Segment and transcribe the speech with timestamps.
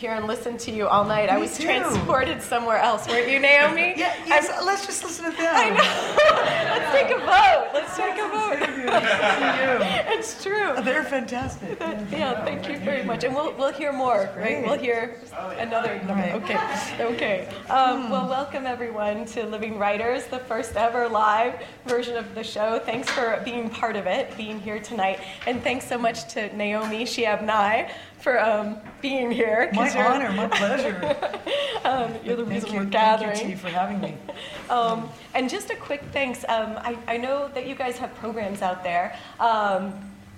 [0.00, 1.28] here and listen to you all night.
[1.28, 1.64] I was too.
[1.64, 3.94] transported somewhere else, weren't you, Naomi?
[4.00, 5.54] Yeah, yes, let's just listen to them.
[5.54, 6.30] I know.
[6.70, 7.70] Let's take a vote.
[7.74, 10.06] Let's take a vote.
[10.20, 10.74] It's true.
[10.82, 11.78] They're fantastic.
[11.80, 13.24] Yeah, thank you very much.
[13.24, 14.64] And we'll, we'll hear more, right?
[14.64, 15.18] We'll hear
[15.58, 16.00] another.
[16.06, 16.34] Right.
[16.34, 16.58] Okay,
[17.00, 17.48] okay.
[17.68, 22.78] Um, well, welcome everyone to Living Writers, the first ever live version of the show.
[22.78, 25.20] Thanks for being part of it, being here tonight.
[25.46, 29.70] And thanks so much to Naomi Shihab Nye for um, being here.
[29.74, 31.16] My honor, my pleasure.
[31.82, 33.34] Um, you're the reason you, we're gathering.
[33.34, 34.14] thank you, for having me.
[34.68, 36.44] Um, and just a quick thanks.
[36.46, 39.94] Um, I, I know that you guys have programs out there, um,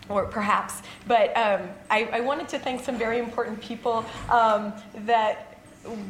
[0.08, 4.72] or perhaps, but um, I, I wanted to thank some very important people um,
[5.04, 5.58] that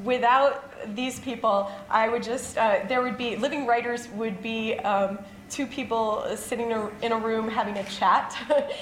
[0.05, 5.19] without these people, I would just, uh, there would be, Living Writers would be um,
[5.53, 6.71] two people sitting
[7.03, 8.35] in a- room having a chat.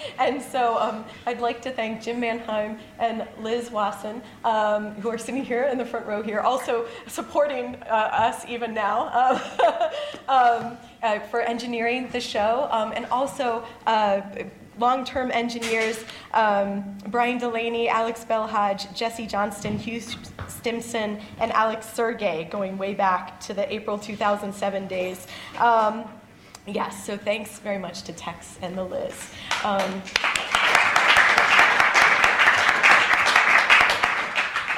[0.19, 5.19] and so um, I'd like to thank Jim Mannheim and Liz Wasson, um, who are
[5.19, 9.91] sitting here in the front row here, also supporting uh, us even now uh,
[10.29, 14.23] um, uh, for engineering the show, um, and also uh,
[14.79, 20.01] long-term engineers um, Brian Delaney, Alex Belhaj, Jesse Johnston, Hugh
[20.49, 25.27] Stimson, and Alex Sergey, going way back to the April 2007 days.
[25.59, 26.05] Um,
[26.67, 29.33] yes, so thanks very much to Tex and the Liz.
[29.65, 30.03] Um,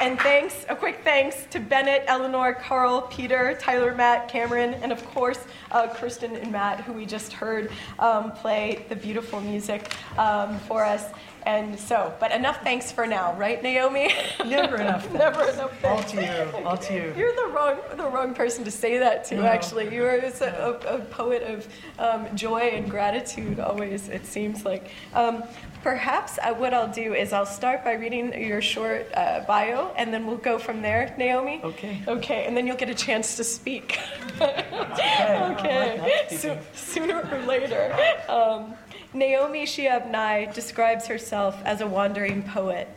[0.03, 5.01] And thanks, a quick thanks to Bennett, Eleanor, Carl, Peter, Tyler, Matt, Cameron, and of
[5.11, 5.39] course,
[5.71, 10.83] uh, Kirsten and Matt, who we just heard um, play the beautiful music um, for
[10.83, 11.05] us.
[11.45, 14.09] And so, but enough thanks for now, right, Naomi?
[14.45, 15.11] Never enough.
[15.13, 17.13] Never enough All to you, all to you.
[17.17, 19.45] You're the wrong, the wrong person to say that to, No.
[19.45, 19.93] actually.
[19.93, 21.67] You are a, a, a poet of
[21.99, 24.91] um, joy and gratitude, always, it seems like.
[25.13, 25.43] Um,
[25.83, 30.13] perhaps uh, what I'll do is I'll start by reading your short uh, bio, and
[30.13, 31.59] then we'll go from there, Naomi.
[31.63, 32.01] Okay.
[32.07, 33.99] Okay, and then you'll get a chance to speak.
[34.39, 34.63] Okay.
[34.71, 37.93] I like okay, that so, sooner or later.
[38.29, 38.73] Um,
[39.15, 42.87] Naomi Shihab Nye describes herself as a wandering poet.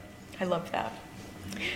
[0.41, 0.91] I love that.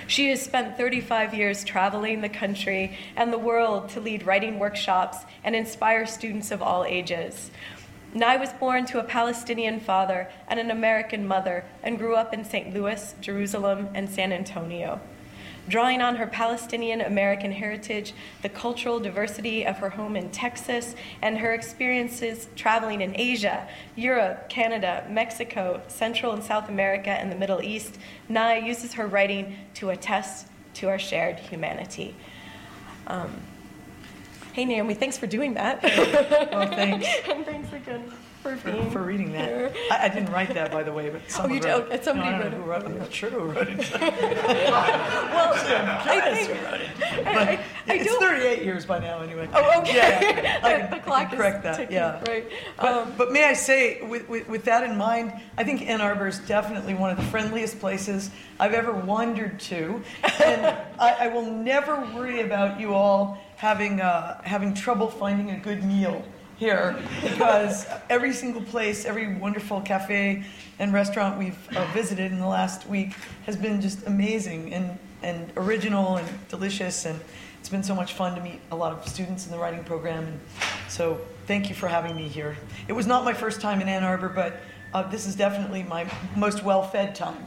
[0.06, 5.18] She has spent 35 years traveling the country and the world to lead writing workshops
[5.44, 7.50] and inspire students of all ages.
[8.14, 12.42] Nye was born to a Palestinian father and an American mother and grew up in
[12.44, 12.72] St.
[12.72, 15.00] Louis, Jerusalem, and San Antonio.
[15.70, 18.12] Drawing on her Palestinian American heritage,
[18.42, 24.48] the cultural diversity of her home in Texas, and her experiences traveling in Asia, Europe,
[24.48, 29.90] Canada, Mexico, Central and South America, and the Middle East, Nye uses her writing to
[29.90, 32.16] attest to our shared humanity.
[33.06, 33.32] Um,
[34.52, 35.84] hey, Naomi, thanks for doing that.
[36.52, 39.48] Well, thanks and thanks again for for, being for reading that.
[39.48, 39.72] here.
[39.90, 41.68] I, I didn't write that, by the way, but someone you did?
[41.68, 42.04] wrote Okay, it.
[42.04, 43.14] somebody no, I wrote don't know it.
[43.20, 43.92] who wrote it.
[44.02, 44.70] I'm not sure who wrote it.
[44.70, 46.48] Well, I think.
[46.48, 46.90] who wrote it.
[47.00, 49.48] I- But I- I it's don't- 38 years by now, anyway.
[49.52, 49.94] Oh, okay.
[49.96, 51.76] Yeah, I the, can- the I clock can correct is that.
[51.76, 52.20] ticking, Yeah.
[52.28, 52.46] right.
[52.76, 56.00] But, Um, but may I say, with, with, with that in mind, I think Ann
[56.00, 60.02] Arbor is definitely one of the friendliest places I've ever wandered to.
[60.42, 60.66] And
[60.98, 65.84] I, I will never worry about you all having, uh, having trouble finding a good
[65.84, 66.24] meal
[66.60, 70.44] here because every single place, every wonderful cafe
[70.78, 73.14] and restaurant we've uh, visited in the last week
[73.46, 77.06] has been just amazing and, and original and delicious.
[77.06, 77.18] And
[77.58, 80.26] it's been so much fun to meet a lot of students in the writing program.
[80.26, 80.40] And
[80.86, 82.58] so thank you for having me here.
[82.88, 84.60] It was not my first time in Ann Arbor, but
[84.92, 87.46] uh, this is definitely my most well fed time.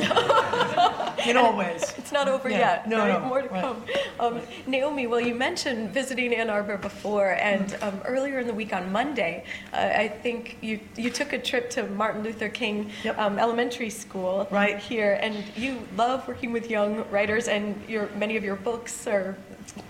[1.26, 1.94] in all ways.
[1.96, 2.58] It's not over Yeah.
[2.58, 2.88] yet.
[2.88, 3.20] No, right?
[3.22, 3.62] no, More to right.
[3.62, 3.84] come.
[4.20, 8.72] Um, Naomi, well, you mentioned visiting Ann Arbor before, and um, earlier in the week
[8.72, 13.18] on Monday, uh, I think you you took a trip to Martin Luther King Yep.
[13.18, 14.78] um, Elementary School Right.
[14.78, 19.36] here, and you love working with young writers, and your many of your books are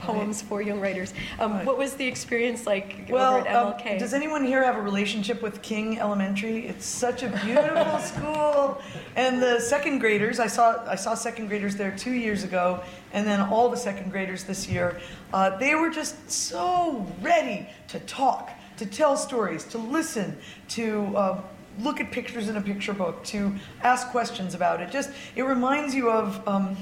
[0.01, 1.13] poems for young writers.
[1.39, 1.67] Um, Right.
[1.67, 3.55] What was the experience like Well, over at
[3.93, 6.67] um, does anyone here have a relationship with King Elementary?
[6.67, 8.81] It's such a beautiful school,
[9.15, 10.41] and the second graders.
[10.41, 14.11] I saw I saw second graders there two years ago, and then all the second
[14.11, 15.01] graders this year.
[15.33, 20.37] Uh, they were just so ready to talk, to tell stories, to listen,
[20.71, 21.17] to.
[21.17, 21.41] Uh,
[21.81, 23.53] Look at pictures in a picture book to
[23.83, 24.93] ask questions about it.
[24.93, 26.77] Just it reminds you of um,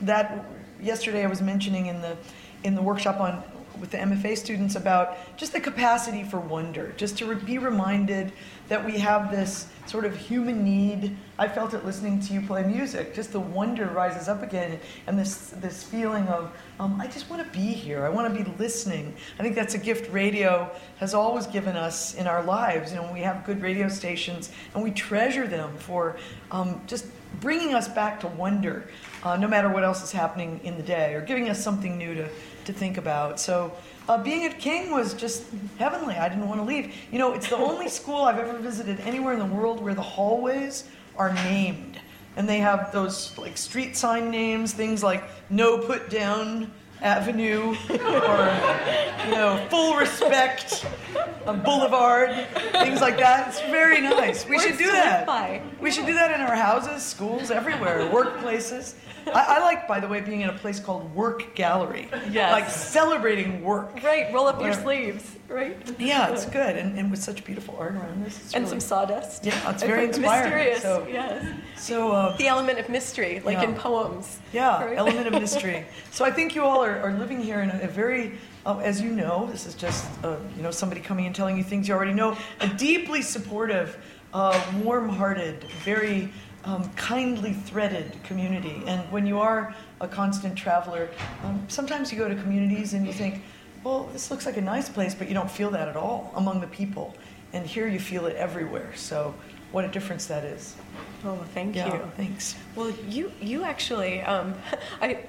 [0.00, 0.44] that
[0.82, 2.16] yesterday I was mentioning in the
[2.64, 3.42] in the workshop on
[3.80, 8.32] with the MFA students about just the capacity for wonder, just to be reminded
[8.68, 11.16] that we have this sort of human need.
[11.38, 13.14] I felt it listening to you play music.
[13.14, 17.44] Just the wonder rises up again, and this this feeling of um, I just want
[17.44, 18.04] to be here.
[18.04, 19.14] I want to be listening.
[19.38, 22.92] I think that's a gift radio has always given us in our lives.
[22.92, 26.16] You know, we have good radio stations, and we treasure them for
[26.50, 27.06] um, just
[27.40, 28.88] bringing us back to wonder,
[29.24, 32.14] uh, no matter what else is happening in the day, or giving us something new
[32.14, 32.28] to
[32.64, 33.40] to think about.
[33.40, 33.72] So
[34.08, 35.44] uh, being at King was just
[35.78, 36.14] heavenly.
[36.14, 36.94] I didn't want to leave.
[37.10, 40.02] You know, it's the only school I've ever visited anywhere in the world where the
[40.02, 40.84] hallways
[41.16, 42.00] are named.
[42.36, 46.70] And they have those like street sign names, things like No Put Down
[47.02, 47.96] Avenue or,
[49.26, 50.86] you know, Full Respect
[51.44, 53.48] uh, Boulevard, things like that.
[53.48, 54.46] It's very nice.
[54.46, 55.26] We should do that.
[55.26, 55.62] by.
[55.80, 58.94] We should do that in our houses, schools, everywhere, workplaces.
[59.34, 62.08] I, I like, by the way, being in a place called Work Gallery.
[62.30, 62.52] Yes.
[62.52, 64.02] Like celebrating work.
[64.02, 65.76] Right, roll up your sleeves, right?
[65.98, 69.44] Yeah, it's good, and, and with such beautiful art around this, And really- some sawdust.
[69.44, 70.50] Yeah, it's very inspiring.
[70.50, 71.44] Mysterious, So- yes.
[71.76, 73.64] So, uh, The element of mystery, like Yeah.
[73.70, 74.38] in poems.
[74.52, 74.96] yeah, right?
[75.02, 75.84] element of mystery.
[76.10, 79.00] So I think you all are, are living here in a, a very, uh, as
[79.00, 81.94] you know, this is just uh, you know somebody coming and telling you things you
[81.94, 82.36] already know.
[82.60, 83.96] A deeply supportive,
[84.32, 86.32] uh, warm-hearted, very
[86.64, 88.82] um, kindly threaded community.
[88.86, 91.08] And when you are a constant traveler,
[91.44, 93.42] um, sometimes you go to communities and you think,
[93.84, 96.60] well, this looks like a nice place, but you don't feel that at all among
[96.60, 97.14] the people.
[97.52, 98.92] And here you feel it everywhere.
[98.94, 99.34] So
[99.72, 100.76] what a difference that is.
[101.24, 102.12] Oh, thank yeah, you.
[102.16, 102.56] thanks.
[102.74, 104.54] Well, you you actually, um,
[105.00, 105.24] I.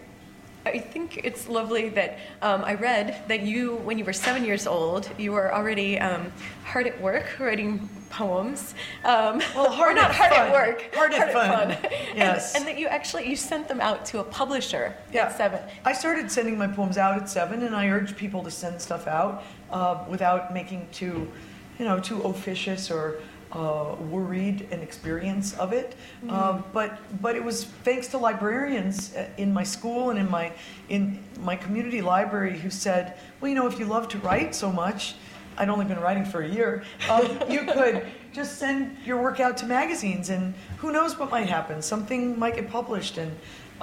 [0.65, 4.65] I think it's lovely that um, I read that you, when you were seven years
[4.65, 6.32] old, you were already um,
[6.63, 8.74] hard at work writing poems.
[9.03, 10.48] Um, Well, hard not at hard fun.
[10.48, 11.72] at work, Hard at fun.
[11.72, 12.55] And- Yes.
[12.55, 15.25] And, that you actually you sent them out to a publisher Yeah.
[15.25, 15.60] at seven.
[15.84, 19.05] I started sending my poems out at seven, and I urge people to send stuff
[19.08, 21.29] out uh, without making too,
[21.77, 23.15] you know, too officious or
[23.53, 25.95] uh, worried and experience of it.
[26.27, 30.51] Uh, but but it was thanks to librarians uh, in my school and in my
[30.89, 34.72] in my community library who said, well, you know, if you love to write so
[34.72, 35.15] much.
[35.55, 36.83] I'd only been writing for a year.
[37.07, 41.48] Um, you could just send your work out to magazines, and who knows what might
[41.48, 41.79] happen?
[41.79, 43.31] Something might get published, and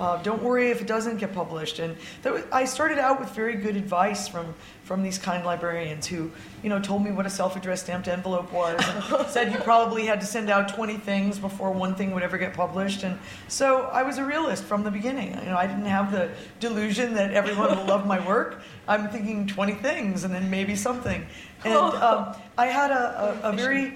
[0.00, 1.78] uh, don't worry if it doesn't get published.
[1.78, 4.54] And that was, I started out with very good advice from
[4.90, 6.28] from these kind librarians who,
[6.64, 8.84] you know, told me what a self-addressed stamped envelope was,
[9.32, 12.54] said you probably had to send out 20 things before one thing would ever get
[12.54, 13.04] published.
[13.04, 13.16] And
[13.46, 15.28] so I was a realist from the beginning.
[15.38, 16.28] You know, I didn't have the
[16.58, 18.62] delusion that everyone will love my work.
[18.88, 21.24] I'm thinking 20 things and then maybe something.
[21.64, 23.94] And um, I had a, a, a very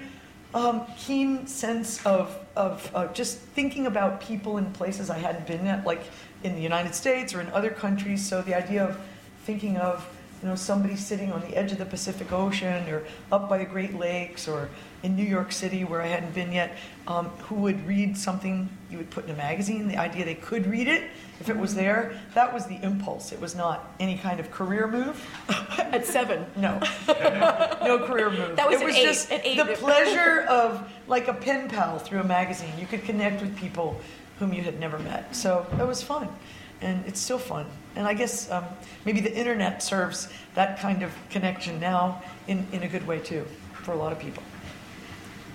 [0.55, 5.67] um, keen sense of, of uh, just thinking about people in places I hadn't been
[5.67, 6.01] at, like
[6.43, 8.25] in the United States or in other countries.
[8.25, 8.97] So the idea of
[9.43, 10.07] thinking of
[10.45, 13.65] you know somebody sitting on the edge of the Pacific Ocean or up by the
[13.65, 14.69] Great Lakes or
[15.01, 18.99] in New York City where I hadn't been yet, um, who would read something you
[18.99, 19.87] would put in a magazine.
[19.87, 21.09] The idea they could read it
[21.39, 23.31] if it was there, that was the impulse.
[23.31, 25.19] It was not any kind of career move.
[25.79, 26.45] At seven.
[26.55, 26.77] No,
[27.83, 28.55] no career move.
[28.55, 29.57] That was it was eight- just at eight.
[29.57, 32.71] the pleasure of like a pen pal through a magazine.
[32.79, 33.99] You could connect with people
[34.37, 35.35] whom you had never met.
[35.35, 36.27] So it was fun,
[36.85, 37.65] and it's still fun.
[37.95, 38.63] And I guess um,
[39.05, 43.45] maybe the internet serves that kind of connection now in, in a good way too
[43.73, 44.43] for a lot of people.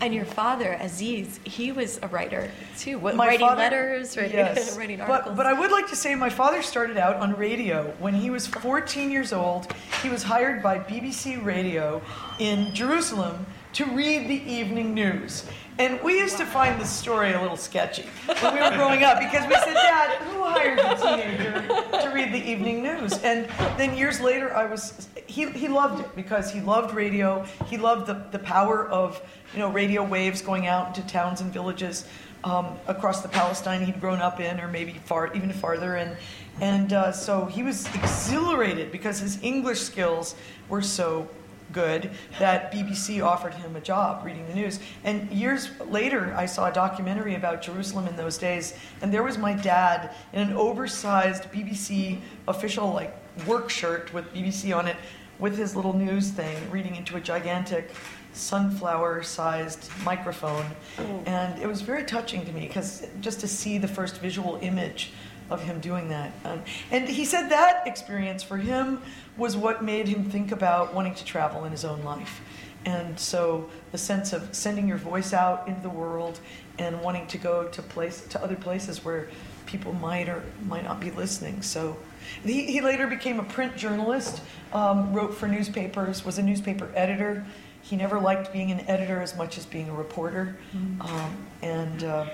[0.01, 2.99] And your father, Aziz, he was a writer too.
[2.99, 4.77] What, My writing father- letters, writing, yes.
[4.79, 5.37] writing But- articles.
[5.37, 7.95] But, I would like to say my father started out on radio.
[7.99, 9.71] When he was 14 years old,
[10.03, 12.01] he was hired by BBC Radio
[12.39, 15.45] in Jerusalem to read the evening news.
[15.79, 19.19] And we used to find this story a little sketchy when we were growing up
[19.19, 21.63] because we said, Dad, who hired a teenager
[22.03, 23.15] to read the evening news?
[23.23, 23.49] And
[23.79, 27.47] then years later, I was, he, he loved it because he loved radio.
[27.67, 29.23] He loved the, the power of,
[29.55, 32.07] you know, radio waves going out into towns and villages
[32.45, 35.97] um, across the Palestine he'd grown up in, or maybe far, even farther.
[35.97, 36.17] And,
[36.61, 40.35] and uh, so he was exhilarated because his English skills
[40.69, 41.29] were so
[41.73, 44.81] good that BBC offered him a job reading the news.
[45.05, 49.39] And years later, I saw a documentary about Jerusalem in those days, and there was
[49.39, 53.15] my dad in an oversized BBC official like
[53.47, 54.97] work shirt with BBC on it,
[55.39, 57.91] with his little news thing, reading into a gigantic
[58.33, 60.67] sunflower-sized microphone,
[60.99, 61.23] oh.
[61.27, 65.13] and it was very touching to me because just to see the first visual image
[65.51, 66.33] of him doing that.
[66.45, 69.01] Um, and he said that experience for him
[69.37, 72.41] was what made him think about wanting to travel in his own life.
[72.85, 76.41] And so the sense of sending your voice out into the world
[76.79, 79.29] and wanting to go to place to other places where
[79.67, 81.61] people might or might not be listening.
[81.63, 81.97] So
[82.43, 84.41] he, he later became a print journalist,
[84.73, 87.45] um, wrote for newspapers, was a newspaper editor.
[87.83, 90.57] He never liked being an editor as much as being a reporter.
[91.01, 92.27] Um, and, uh,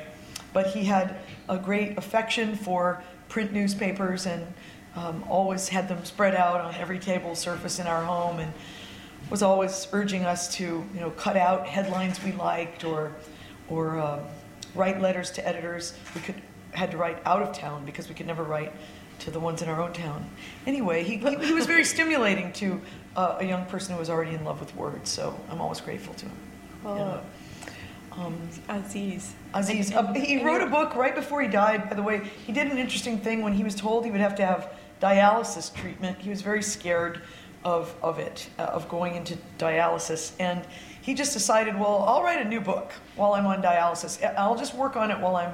[0.57, 1.19] but he had
[1.51, 4.55] a great affection for print newspapers and
[4.95, 8.51] um, always had them spread out on every table surface in our home and
[9.29, 13.13] was always urging us to, you know, cut out headlines we liked or,
[13.69, 14.21] or um,
[14.75, 15.93] write letters to editors.
[16.15, 18.73] We could had to write out of town because we could never write
[19.19, 20.25] to the ones in our own town.
[20.67, 22.81] Anyway, he, he, he was very stimulating to
[23.15, 25.11] uh, a young person who was already in love with words.
[25.11, 26.37] So I'm always grateful to him.
[26.87, 27.21] Oh.
[28.19, 29.35] Um, Aziz.
[29.55, 29.91] Aziz.
[29.91, 32.23] And- Uh, he and wrote a book right before he died, by the way.
[32.47, 35.75] He did an interesting thing when he was told he would have to have dialysis
[35.75, 36.19] treatment.
[36.19, 37.21] He was very scared
[37.65, 40.33] of, of it, uh, of going into dialysis.
[40.39, 40.65] And
[41.03, 44.23] he just decided, well, I'll write a new book while I'm on dialysis.
[44.37, 45.53] I'll just work on it while I'm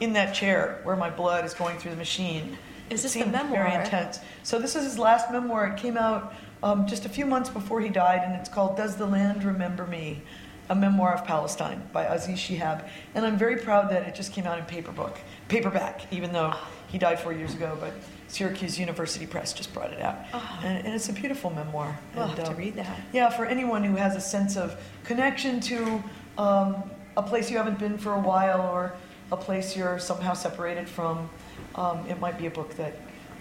[0.00, 2.56] in that chair where my blood is going through the machine.
[2.90, 4.18] Is this the seemed Very intense.
[4.42, 5.68] So this is his last memoir.
[5.68, 8.96] It came out um, just a few months before he died, and it's called "Does
[8.96, 10.22] the Land Remember Me?"
[10.72, 12.88] A memoir of Palestine by Aziz Shihab.
[13.14, 16.54] And I'm very proud that it just came out in paper book, paperback, even though
[16.88, 17.76] he died four years ago.
[17.78, 17.92] But
[18.28, 20.60] Syracuse University Press just brought it out, Oh.
[20.64, 21.98] and, and it's a beautiful memoir.
[22.14, 22.98] We'll And, have to um, read that.
[23.12, 26.02] yeah, for anyone who has a sense of connection to
[26.38, 26.82] um,
[27.18, 28.94] a place you haven't been for a while or
[29.30, 31.28] a place you're somehow separated from,
[31.74, 32.94] um, it might be a book that,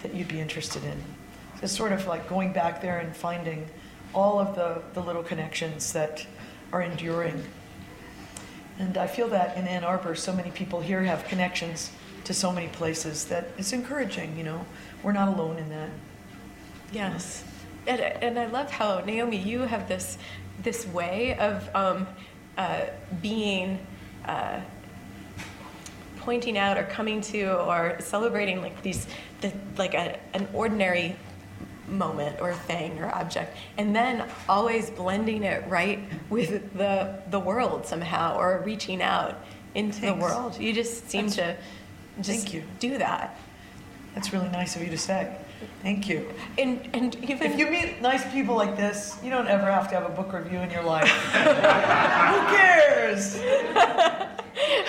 [0.04, 1.02] that you'd be interested in.
[1.62, 3.66] It's sort of like going back there and finding
[4.14, 6.26] all of the, the little connections that
[6.72, 7.44] are enduring.
[8.80, 11.92] And I feel that in Ann Arbor, so many people here have connections
[12.24, 14.66] to so many places that it's encouraging, you know.
[15.04, 15.90] We're not alone in that.
[16.92, 17.44] Yes,
[17.88, 20.18] and, and I love how Naomi, you have this
[20.62, 22.08] this way of um,
[22.58, 22.82] uh,
[23.22, 23.80] being
[24.26, 24.60] uh,
[26.18, 29.08] pointing out or coming to or celebrating like these
[29.42, 31.16] the, like a, an ordinary
[31.92, 37.86] moment or thing or object and then always blending it right with the the world
[37.86, 39.36] somehow or reaching out
[39.76, 41.56] into the world you just seem to
[42.22, 42.64] just Thank you.
[42.80, 43.38] do that
[44.16, 45.34] That's really nice of you to say.
[45.84, 46.28] Thank you.
[46.58, 49.96] and and even If you meet nice people like this, you don't ever have to
[49.96, 51.08] have a book review in your life.
[52.32, 53.36] Who cares?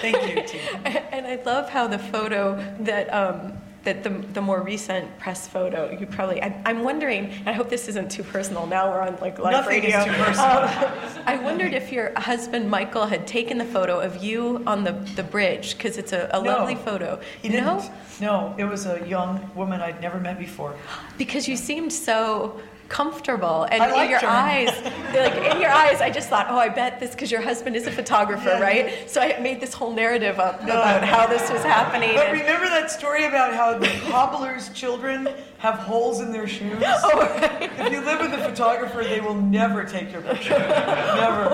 [0.00, 1.02] Thank you, Tina.
[1.12, 3.52] And I love how the photo that um,
[3.84, 7.68] that the, the more recent press photo you probably I, I'm wondering and I hope
[7.68, 10.50] this isn't too personal now we're on like live Nothing is too personal.
[10.50, 14.92] Um, I wondered if your husband Michael had taken the photo of you on the,
[15.16, 17.64] the bridge because it's a, a No, lovely photo He didn't.
[17.66, 20.74] no No, it was a young woman I'd never met before.
[21.18, 22.60] because you seemed so
[22.92, 24.26] comfortable and in your her.
[24.28, 24.68] eyes
[25.14, 27.86] like in your eyes I just thought oh I bet this because your husband is
[27.86, 28.60] a photographer Yeah.
[28.60, 30.74] right so I made this whole narrative up No.
[30.74, 35.26] about how this was happening But and- remember that story about how the cobbler's children
[35.58, 36.82] have holes in their shoes?
[37.04, 37.70] Oh, right.
[37.78, 40.58] If you live with a photographer, they will never take your picture.
[40.58, 41.48] Never.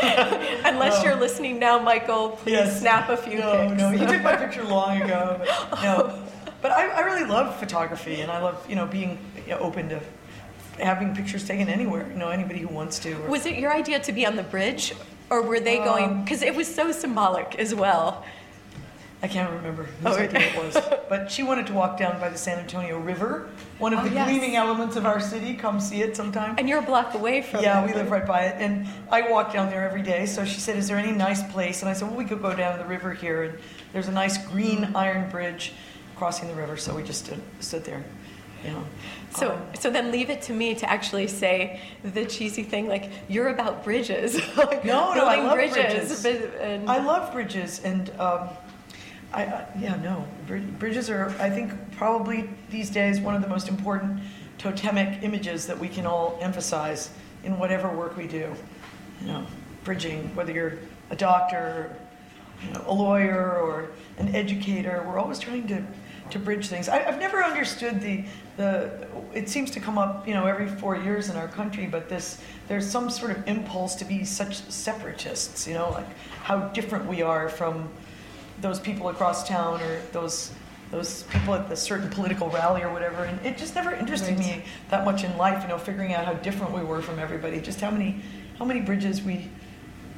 [0.64, 1.04] Unless No.
[1.04, 2.80] you're listening now, Michael, please Yes.
[2.80, 3.80] snap a few no, pics.
[3.80, 5.40] No, you took my picture long ago.
[5.70, 6.22] But, no,
[6.62, 9.88] but I, I really love photography, and I love you know being you know, open
[9.90, 10.00] to
[10.78, 12.06] having pictures taken anywhere.
[12.10, 13.12] You know, anybody who wants to.
[13.24, 14.94] or- Was it your idea to be on the bridge,
[15.30, 16.04] or were they going?
[16.04, 18.24] Um, Because it was so symbolic as well.
[19.22, 22.30] I can't remember whose Oh, idea it was, but she wanted to walk down by
[22.30, 24.26] the San Antonio River, one of Oh, the yes.
[24.26, 25.52] gleaming elements of our city.
[25.52, 26.54] Come see it sometime.
[26.56, 27.62] And you're a block away from.
[27.62, 30.24] Yeah, we live right by it, and I walk down there every day.
[30.24, 32.54] So she said, "Is there any nice place?" And I said, "Well, we could go
[32.54, 33.58] down the river here, and
[33.92, 35.74] there's a nice green iron bridge
[36.16, 38.02] crossing the river." So we just stood, stood there,
[38.64, 38.84] you know.
[39.30, 43.10] So, Um, so then leave it to me to actually say the cheesy thing, like
[43.28, 46.22] you're about bridges, like No, no, I love bridges.
[46.22, 46.54] bridges.
[46.60, 48.48] and- I love bridges, and um,
[49.32, 50.26] I, I yeah no,
[50.78, 54.20] bridges are I think probably these days one of the most important
[54.58, 57.10] totemic images that we can all emphasize
[57.44, 58.52] in whatever work we do.
[59.20, 59.46] You know,
[59.84, 60.78] bridging, whether you're
[61.10, 61.94] a doctor,
[62.66, 65.82] you know, a lawyer, or an educator, we're always trying to
[66.32, 66.88] to bridge things.
[66.88, 68.24] I, I've never understood the
[68.56, 69.06] the.
[69.34, 72.40] It seems to come up, you know, every four years in our country, but this
[72.68, 75.66] there's some sort of impulse to be such separatists.
[75.66, 76.06] You know, like
[76.42, 77.88] how different we are from
[78.60, 80.52] those people across town or those
[80.90, 83.24] those people at the certain political rally or whatever.
[83.24, 84.58] And it just never interested Right.
[84.58, 85.62] me that much in life.
[85.62, 87.60] You know, figuring out how different we were from everybody.
[87.60, 88.20] Just how many
[88.58, 89.48] how many bridges we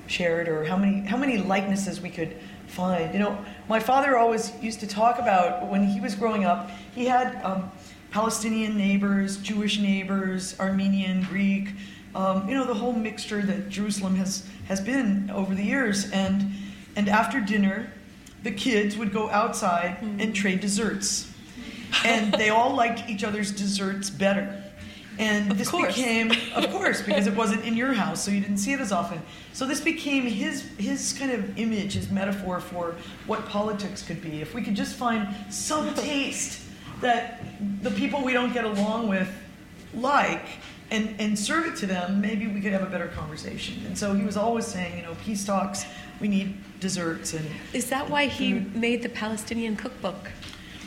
[0.06, 3.12] shared or how many how many likenesses we could find.
[3.12, 3.38] You know,
[3.72, 6.70] my father always used to talk about when he was growing up.
[6.94, 7.72] He had um,
[8.10, 11.70] Palestinian neighbors, Jewish neighbors, Armenian, Greek.
[12.14, 16.10] Um, you know, the whole mixture that Jerusalem has has been over the years.
[16.10, 16.52] And
[16.96, 17.90] and after dinner,
[18.42, 21.32] the kids would go outside and trade desserts.
[22.04, 24.61] And they all liked each other's desserts better.
[25.22, 25.94] And Of this course.
[25.94, 28.90] became, of course, because it wasn't in your house, so you didn't see it as
[28.90, 29.22] often.
[29.52, 34.40] So this became his his kind of image, his metaphor for what politics could be.
[34.40, 36.60] If we could just find some taste
[37.00, 37.42] that
[37.82, 39.28] the people we don't get along with
[39.94, 40.44] like
[40.90, 43.74] and, and serve it to them, maybe we could have a better conversation.
[43.86, 45.84] And so he was always saying, you know, peace talks,
[46.20, 50.30] we need desserts and Is that why he made the Palestinian cookbook?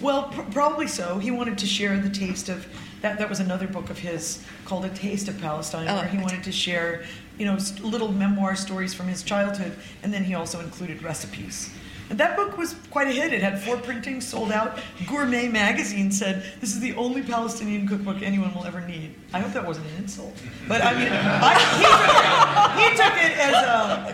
[0.01, 1.19] well, pr- probably so.
[1.19, 2.67] He wanted to share the taste of
[3.05, 3.19] that.
[3.19, 6.43] That was another book of his called "A Taste of Palestine," Oh, where he wanted
[6.43, 7.05] to share,
[7.37, 11.69] you know, little memoir stories from his childhood, and then he also included recipes.
[12.07, 13.33] And that book was quite a hit.
[13.33, 14.77] It had four printings, sold out.
[15.07, 19.15] Gourmet magazine said this is the only Palestinian cookbook anyone will ever need.
[19.33, 20.35] I hope that wasn't an insult,
[20.67, 23.55] but I mean, I, he, took it, he took it as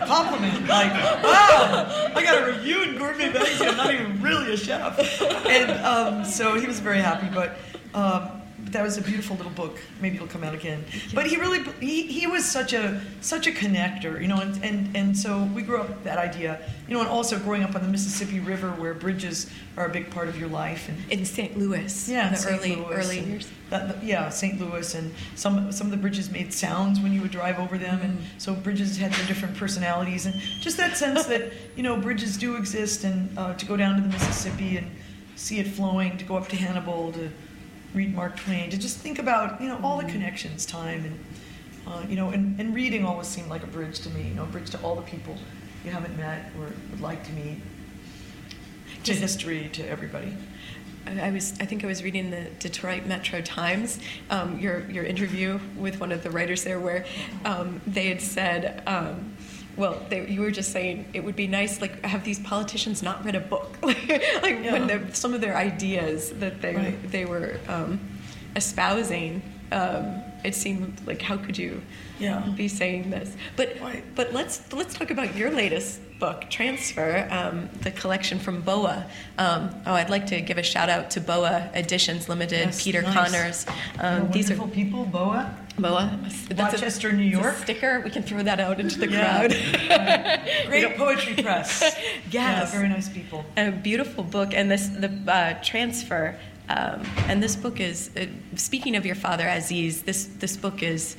[0.00, 0.66] a compliment.
[0.66, 3.68] Like, wow, I got a review in Gourmet magazine.
[3.68, 4.98] I'm not even really a chef,
[5.46, 7.28] and um, so he was very happy.
[7.32, 7.58] But
[7.94, 8.41] um,
[8.72, 9.78] that was a beautiful little book.
[10.00, 10.84] Maybe it'll come out again.
[11.14, 14.96] But he really he, he was such a such a connector, you know, and, and
[14.96, 17.82] and so we grew up with that idea, you know, and also growing up on
[17.82, 21.56] the Mississippi River where bridges are a big part of your life and In St.
[21.58, 22.08] Louis.
[22.08, 22.58] yeah, in the St.
[22.58, 23.48] early Louis early years.
[23.70, 24.60] That, that- yeah, St.
[24.60, 28.00] Louis, and some some of the bridges made sounds when you would drive over them,
[28.02, 28.22] and Mm.
[28.38, 32.56] so bridges had their different personalities, and just that sense that you know bridges do
[32.56, 34.90] exist, and uh, to go down to the Mississippi and
[35.36, 37.30] see it flowing, to go up to Hannibal, to
[37.94, 41.18] read Mark Twain, to just think about you know all the connections, time, and
[41.86, 44.44] uh, you know, and, and reading always seemed like a bridge to me, you know,
[44.44, 45.36] a bridge to all the people
[45.84, 47.58] you haven't met or would like to meet,
[49.04, 50.32] to history, to everybody.
[51.06, 53.98] I I was, I think I was reading the Detroit Metro Times,
[54.30, 57.04] um, your your interview with one of the writers there, where
[57.44, 59.31] um, they had said, um,
[59.76, 63.24] well, they, you were just saying it would be nice, like, have these politicians not
[63.24, 64.08] read a book, like,
[64.42, 64.86] like when Yeah.
[64.86, 67.10] they're- some of their ideas that they Right.
[67.10, 67.98] they were um,
[68.56, 69.42] espousing.
[69.70, 71.80] Um, it seemed like how could you
[72.18, 72.40] Yeah.
[72.56, 73.34] be saying this?
[73.56, 74.04] But Right.
[74.14, 79.06] but let's let's talk about your latest book, Transfer, um, the collection from Boa.
[79.38, 83.02] Um, oh, I'd like to give a shout out to Boa Editions Limited, Yes, Peter
[83.02, 83.14] nice.
[83.14, 83.66] Conners.
[83.98, 85.56] Um, these are wonderful people, Boa.
[85.78, 86.18] Boa.
[86.48, 87.56] That's a- Rochester, New a York.
[87.56, 88.00] sticker.
[88.00, 89.48] We can throw that out into the Yeah.
[89.48, 90.40] crowd.
[90.68, 91.80] Great poetry press.
[92.30, 92.72] Yeah, Yes.
[92.72, 93.44] very nice people.
[93.56, 96.36] a beautiful book and this the uh, transfer
[96.68, 101.16] um, and this book is uh, speaking of your father aziz this this book is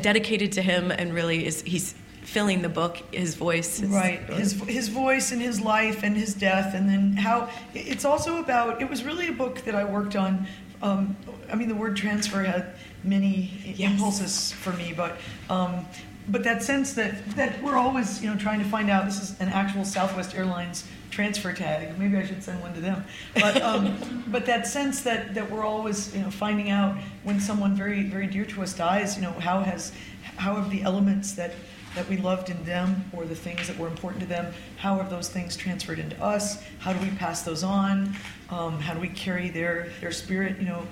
[0.00, 4.88] dedicated to him and really is he's filling the book his voice Right, his his
[4.88, 8.80] voice and his life and his death, and then how it's also about.
[8.82, 10.46] It was really a book that I worked on.
[10.82, 11.16] Um,
[11.52, 12.72] I mean, the word transfer had
[13.04, 13.90] many Yes.
[13.92, 15.86] impulses for me, but um,
[16.28, 19.04] but that sense that that we're always you know trying to find out.
[19.06, 21.98] This is an actual Southwest Airlines transfer tag.
[21.98, 23.04] Maybe I should send one to them.
[23.34, 27.74] But um, but that sense that that we're always you know finding out when someone
[27.74, 29.16] very very dear to us dies.
[29.16, 29.92] You know how has
[30.36, 31.52] how have the elements that
[31.94, 35.10] that we loved in them or the things that were important to them how have
[35.10, 38.14] those things transferred into us how do we pass those on
[38.50, 40.86] um, how do we carry their their spirit you know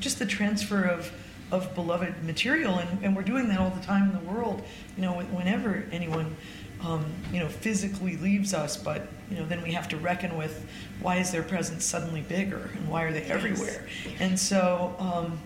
[0.00, 1.12] just the transfer of
[1.52, 4.62] of beloved material and, and we're doing that all the time in the world
[4.96, 6.36] you know whenever anyone
[6.82, 10.66] um, you know physically leaves us but you know then we have to reckon with
[11.00, 13.86] why is their presence suddenly bigger and why are they everywhere?
[14.18, 15.38] And so um,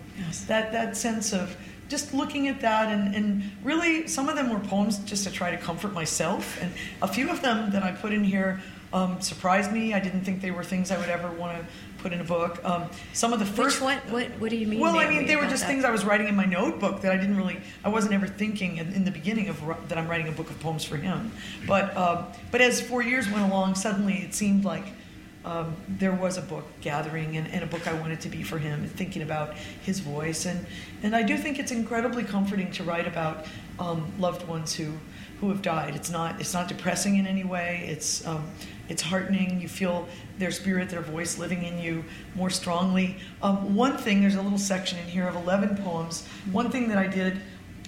[0.47, 1.55] that that sense of
[1.87, 5.51] just looking at that and, and really some of them were poems just to try
[5.51, 8.59] to comfort myself and a few of them that i put in here
[8.93, 9.93] um, surprised me.
[9.93, 11.65] I didn't think they were things i would ever want to
[12.05, 14.67] put in a book um, some of the Which first what, what what do you
[14.67, 15.69] mean well, I mean, they were just that?
[15.69, 18.77] things I was writing in my notebook that I didn't really, I wasn't ever thinking
[18.77, 21.31] in, in the beginning of that I'm writing a book of poems for him.
[21.65, 24.85] But uh, but as four years went along, suddenly it seemed like
[25.45, 28.59] um, there was a book gathering and, and a book I wanted to be for
[28.59, 30.45] him, and thinking about his voice.
[30.45, 30.63] And
[31.01, 33.47] and I do think it's incredibly comforting to write about
[33.79, 34.93] um, loved ones who
[35.39, 35.95] who have died.
[35.95, 37.87] It's not it's not depressing in any way.
[37.87, 38.43] It's um,
[38.89, 39.59] it's heartening.
[39.59, 42.03] You feel their spirit, their voice living in you
[42.35, 43.17] more strongly.
[43.41, 46.25] Um, one thing, there's a little section in here of 11 poems.
[46.51, 47.41] One thing that I did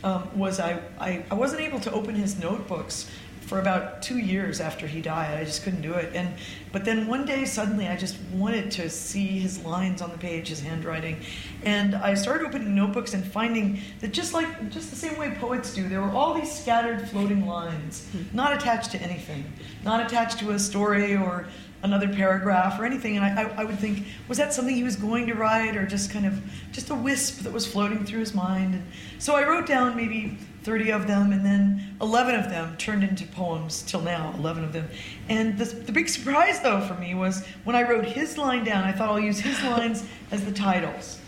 [0.04, 3.10] um, was I, I, I wasn't able to open his notebooks
[3.48, 5.40] for about two years after he died.
[5.40, 6.12] I just couldn't do it.
[6.14, 6.34] And
[6.74, 10.50] but then one day suddenly I just wanted to see his lines on the page,
[10.50, 11.18] his handwriting,
[11.64, 15.74] and I started opening notebooks and finding that just like just the same way poets
[15.74, 19.46] do, there were all these scattered floating lines, not attached to anything,
[19.86, 21.48] not attached to a story or
[21.84, 24.96] another paragraph or anything, and I, I, I would think, was that something he was
[24.96, 28.34] going to write, or just kind of just a wisp that was floating through his
[28.34, 28.76] mind?
[28.76, 28.84] And
[29.20, 33.26] so I wrote down maybe 30 of them, and then 11 of them turned into
[33.28, 34.88] poems till now, 11 of them.
[35.30, 38.84] And the, the big surprise, though, for me was when I wrote his line down,
[38.84, 41.20] I thought I'll use his lines as the titles.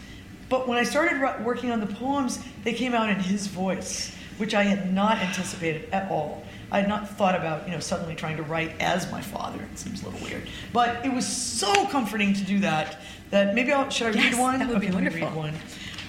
[0.49, 4.55] But when I started working on the poems, they came out in his voice, which
[4.55, 6.43] I had not anticipated at all.
[6.71, 9.59] I had not thought about, you know, suddenly trying to write as my father.
[9.71, 12.99] It seems a little weird, but it was so comforting to do that.
[13.31, 14.59] That maybe I'll should I yes, read one?
[14.59, 15.27] That would okay, be wonderful.
[15.27, 15.53] Read one.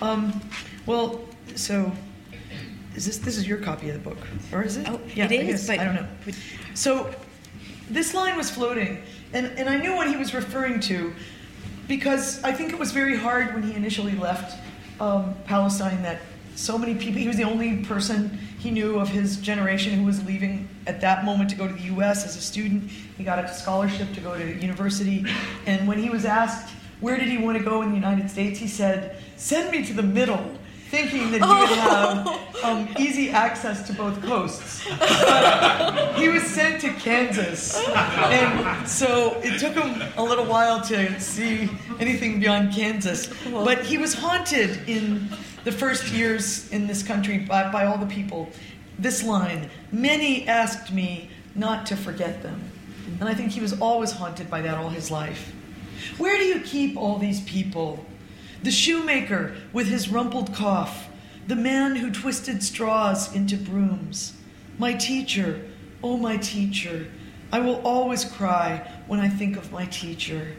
[0.02, 0.40] Um,
[0.86, 1.20] well,
[1.54, 1.92] so
[2.94, 4.18] is this this is your copy of the book,
[4.52, 4.88] or is it?
[4.88, 5.66] Oh, yeah, it I guess.
[5.66, 6.08] but I don't know.
[6.74, 7.14] So
[7.88, 11.12] this line was floating, and and I knew what he was referring to
[11.88, 14.58] because I think it was very hard when he initially left
[15.00, 16.20] um, Palestine that
[16.60, 20.22] so many people, he was the only person he knew of his generation who was
[20.26, 22.90] leaving at that moment to go to the US as a student.
[23.16, 25.24] He got a scholarship to go to university.
[25.64, 28.58] And when he was asked, where did he want to go in the United States,
[28.58, 30.44] he said, send me to the middle
[30.90, 32.26] thinking that he would have
[32.64, 34.86] um, easy access to both coasts.
[34.98, 37.80] But he was sent to Kansas.
[37.86, 41.70] And so it took him a little while to see
[42.00, 43.32] anything beyond Kansas.
[43.50, 45.28] But he was haunted in
[45.64, 48.48] the first years in this country by, by all the people.
[48.98, 52.62] This line many asked me not to forget them.
[53.18, 55.52] And I think he was always haunted by that all his life.
[56.18, 58.04] Where do you keep all these people?
[58.62, 61.08] the shoemaker with his rumpled cough,
[61.46, 64.34] the man who twisted straws into brooms.
[64.78, 65.68] My teacher,
[66.02, 67.06] oh, my teacher,
[67.52, 70.54] I will always cry when I think of my teacher.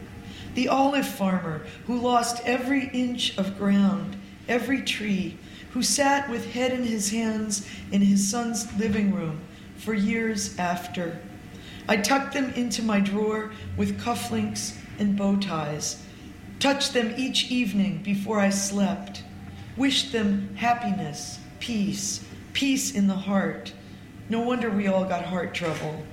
[0.54, 4.16] The olive farmer who lost every inch of ground,
[4.52, 5.36] every tree,
[5.72, 9.40] who sat with head in his hands in his son's living room
[9.76, 11.18] for years after.
[11.88, 16.02] I tucked them into my drawer with cufflinks and bow ties
[16.62, 19.24] touched them each evening before I slept,
[19.76, 23.72] wished them happiness, peace, peace in the heart.
[24.28, 26.04] No wonder we all got heart trouble.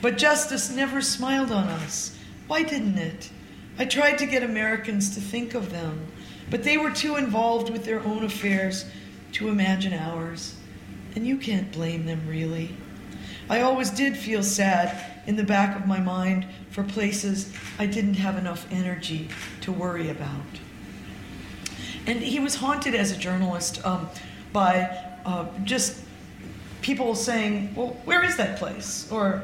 [0.00, 2.16] But justice never smiled on us.
[2.46, 3.30] Why didn't it?
[3.80, 6.06] I tried to get Americans to think of them,
[6.50, 8.84] but they were too involved with their own affairs
[9.32, 10.56] to imagine ours.
[11.14, 12.76] And you can't blame them, really.
[13.48, 18.14] I always did feel sad in the back of my mind for places I didn't
[18.14, 19.28] have enough energy
[19.62, 20.60] to worry about.
[22.06, 24.08] And he was haunted as a journalist um,
[24.52, 26.00] by uh, just
[26.80, 29.10] people saying, Well, where is that place?
[29.10, 29.42] Or,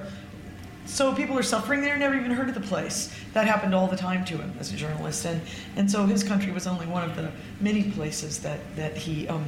[0.85, 3.15] so people are suffering there, never even heard of the place.
[3.35, 5.25] That happened all the time to him as a journalist.
[5.25, 5.41] And,
[5.77, 9.45] and so his country was only one of the many places that, that, he, um,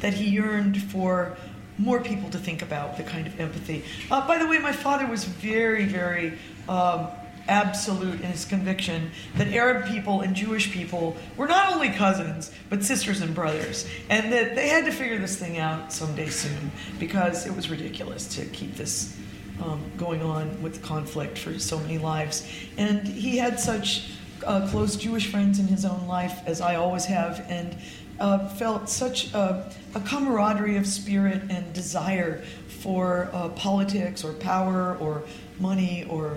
[0.00, 1.36] that he yearned for
[1.76, 3.84] more people to think about the kind of empathy.
[4.10, 7.08] Uh, by the way, my father was very, very um,
[7.48, 12.82] absolute in his conviction that Arab people and Jewish people were not only cousins, but
[12.82, 17.46] sisters and brothers, and that they had to figure this thing out someday soon because
[17.46, 19.16] it was ridiculous to keep this
[19.62, 22.48] um, going on with conflict for so many lives.
[22.76, 24.10] And he had such
[24.46, 27.76] uh, close Jewish friends in his own life, as I always have, and
[28.20, 34.96] uh, felt such a, a, camaraderie of spirit and desire for uh, politics or power
[34.98, 35.24] or
[35.58, 36.36] money or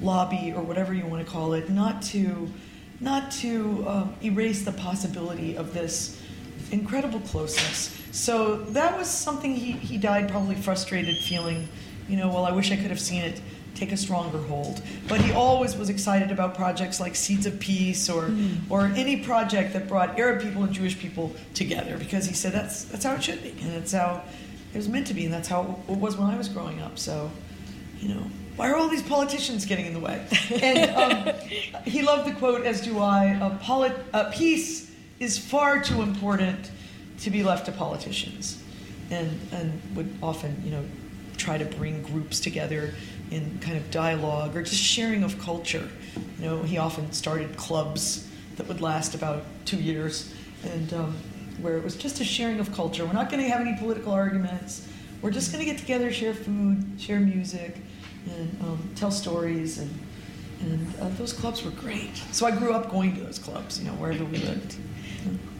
[0.00, 2.48] lobby or whatever you want to call it, not to,
[3.00, 6.20] not to um, erase the possibility of this
[6.70, 8.00] incredible closeness.
[8.12, 11.68] So that was something he, he died probably frustrated, feeling,
[12.08, 13.40] you know, well, I wish I could have seen it
[13.74, 14.82] take a stronger hold.
[15.08, 18.58] But he always was excited about projects like Seeds of Peace or mm.
[18.68, 22.84] or any project that brought Arab people and Jewish people together because he said that's
[22.84, 24.22] that's how it should be and that's how
[24.74, 26.98] it was meant to be and that's how it was when I was growing up.
[26.98, 27.30] So,
[28.00, 28.22] you know,
[28.56, 30.26] why are all these politicians getting in the way?
[30.60, 31.34] And um,
[31.84, 34.90] he loved the quote, as do I, uh, polit- uh, peace
[35.20, 36.70] is far too important
[37.20, 38.62] to be left to politicians.
[39.10, 40.84] And, and would often, you know,
[41.38, 42.94] try to bring groups together
[43.30, 45.88] in kind of dialogue or just sharing of culture.
[46.38, 51.16] You know, he often started clubs that would last about two years, and um,
[51.60, 53.04] where it was just a sharing of culture.
[53.06, 54.88] We're not going to have any political arguments.
[55.22, 57.76] We're just going to get together, share food, share music,
[58.26, 59.78] and um, tell stories.
[59.78, 59.90] And,
[60.60, 62.16] and uh, those clubs were great.
[62.32, 64.76] So I grew up going to those clubs, you know, wherever we lived.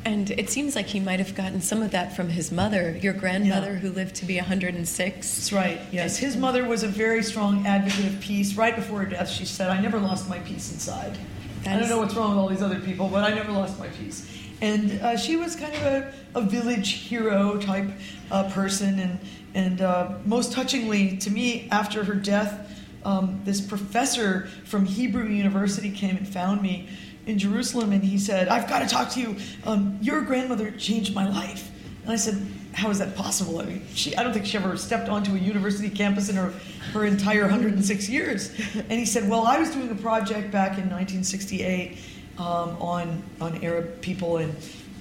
[0.05, 3.13] And it seems like he might have gotten some of that from his mother, your
[3.13, 3.79] grandmother, yeah.
[3.79, 5.35] who lived to be 106.
[5.35, 6.17] That's right, yes.
[6.17, 8.55] His mother was a very strong advocate of peace.
[8.55, 11.19] Right before her death, she said, I never lost my peace inside.
[11.65, 13.79] That I don't know what's wrong with all these other people, but I never lost
[13.79, 14.27] my peace.
[14.61, 17.91] And uh, she was kind of a, a village hero type
[18.31, 18.99] uh, person.
[18.99, 19.19] And,
[19.55, 22.68] and uh, most touchingly to me, after her death,
[23.05, 26.89] um, this professor from Hebrew University came and found me
[27.27, 29.37] in Jerusalem, and he said, "I've got to talk to you.
[29.65, 31.71] Um, your grandmother changed my life."
[32.03, 33.61] And I said, "How is that possible?
[33.61, 36.53] I mean, she, I don't think she ever stepped onto a university campus in her
[36.93, 40.89] her entire 106 years." And he said, "Well, I was doing a project back in
[40.91, 41.99] 1968
[42.39, 42.45] um,
[42.81, 44.55] on on Arab people and."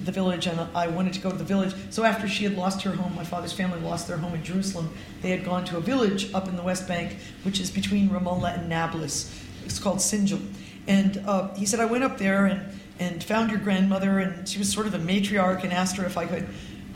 [0.03, 1.73] The village and I wanted to go to the village.
[1.89, 4.89] So after she had lost her home, my father's family lost their home in Jerusalem.
[5.21, 8.59] They had gone to a village up in the West Bank, which is between Ramallah
[8.59, 9.33] and Nablus.
[9.65, 10.41] It's called Sinjil.
[10.87, 14.59] And uh, he said, I went up there and, and found your grandmother, and she
[14.59, 16.47] was sort of the matriarch, and asked her if I could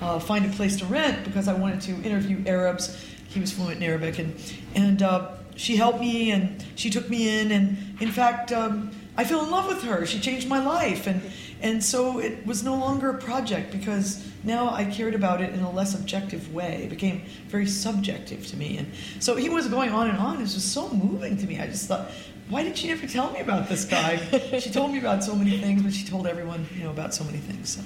[0.02, 2.98] uh, find a place to rent because I wanted to interview Arabs.
[3.28, 4.36] He was fluent in Arabic, and
[4.76, 9.24] and uh, she helped me, and she took me in, and in fact, um, I
[9.26, 10.06] fell in love with her.
[10.06, 11.22] She changed my life, and
[11.62, 15.60] and so it was no longer a project because now I cared about it in
[15.62, 16.84] a less objective way.
[16.84, 18.78] It became very subjective to me.
[18.78, 20.38] And so he was going on and on.
[20.38, 21.60] It was just so moving to me.
[21.60, 22.10] I just thought,
[22.50, 24.18] why did she never tell me about this guy?
[24.60, 27.24] she told me about so many things, but she told everyone, you know, about so
[27.24, 27.70] many things.
[27.78, 27.82] So.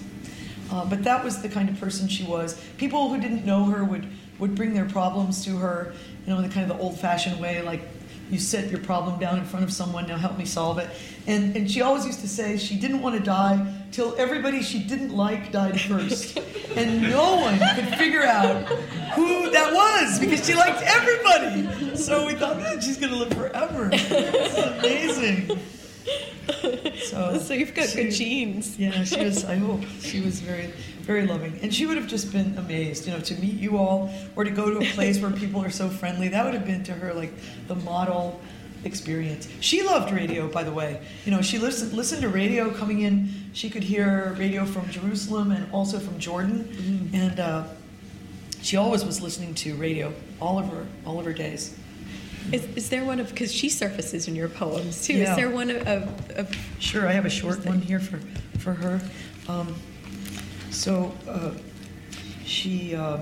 [0.75, 2.59] Uh, but that was the kind of person she was.
[2.77, 4.07] People who didn't know her would,
[4.39, 5.93] would bring their problems to her,
[6.25, 7.81] you know, in the kind of the old-fashioned way, like
[8.29, 10.89] you set your problem down in front of someone, now help me solve it.
[11.27, 14.83] And, and she always used to say she didn't want to die till everybody she
[14.83, 16.37] didn't like died first.
[16.75, 18.63] and no one could figure out
[19.15, 21.95] who that was because she liked everybody.
[21.95, 23.89] So we thought, man, she's going to live forever.
[23.93, 25.59] It's amazing.
[27.05, 28.77] So, so you've got she, good genes.
[28.77, 30.71] Yeah, she was, I hope, she was very,
[31.05, 31.59] very loving.
[31.61, 34.49] And she would have just been amazed, you know, to meet you all or to
[34.49, 36.27] go to a place where people are so friendly.
[36.29, 37.31] That would have been to her like
[37.67, 38.41] the model
[38.83, 39.47] experience.
[39.59, 41.01] She loved radio, by the way.
[41.25, 43.29] You know, she listened, listened to radio coming in.
[43.53, 46.63] She could hear radio from Jerusalem and also from Jordan.
[46.63, 47.15] Mm-hmm.
[47.15, 47.63] And uh,
[48.61, 51.77] she always was listening to radio all of her, all of her days.
[52.51, 55.13] Is, is there one of because she surfaces in your poems too?
[55.13, 55.31] Yeah.
[55.31, 58.19] Is there one of, of, of Sure, I have a short one here for
[58.59, 59.01] for her.
[59.47, 59.75] Um,
[60.75, 61.51] so uh,
[62.45, 63.17] she uh,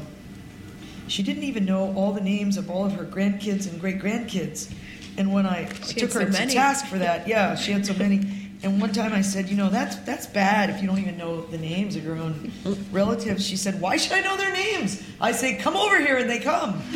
[1.08, 4.74] she didn't even know all the names of all of her grandkids and great grandkids.
[5.18, 6.54] And when I She took her so to many.
[6.54, 8.22] task for that, yeah, she had so many.
[8.64, 11.42] And one time I said, you know, that's that's bad if you don't even know
[11.42, 12.52] the names of your own
[12.92, 13.46] relatives.
[13.46, 15.04] She said, why should I know their names?
[15.22, 16.82] I say, come over here, and they come.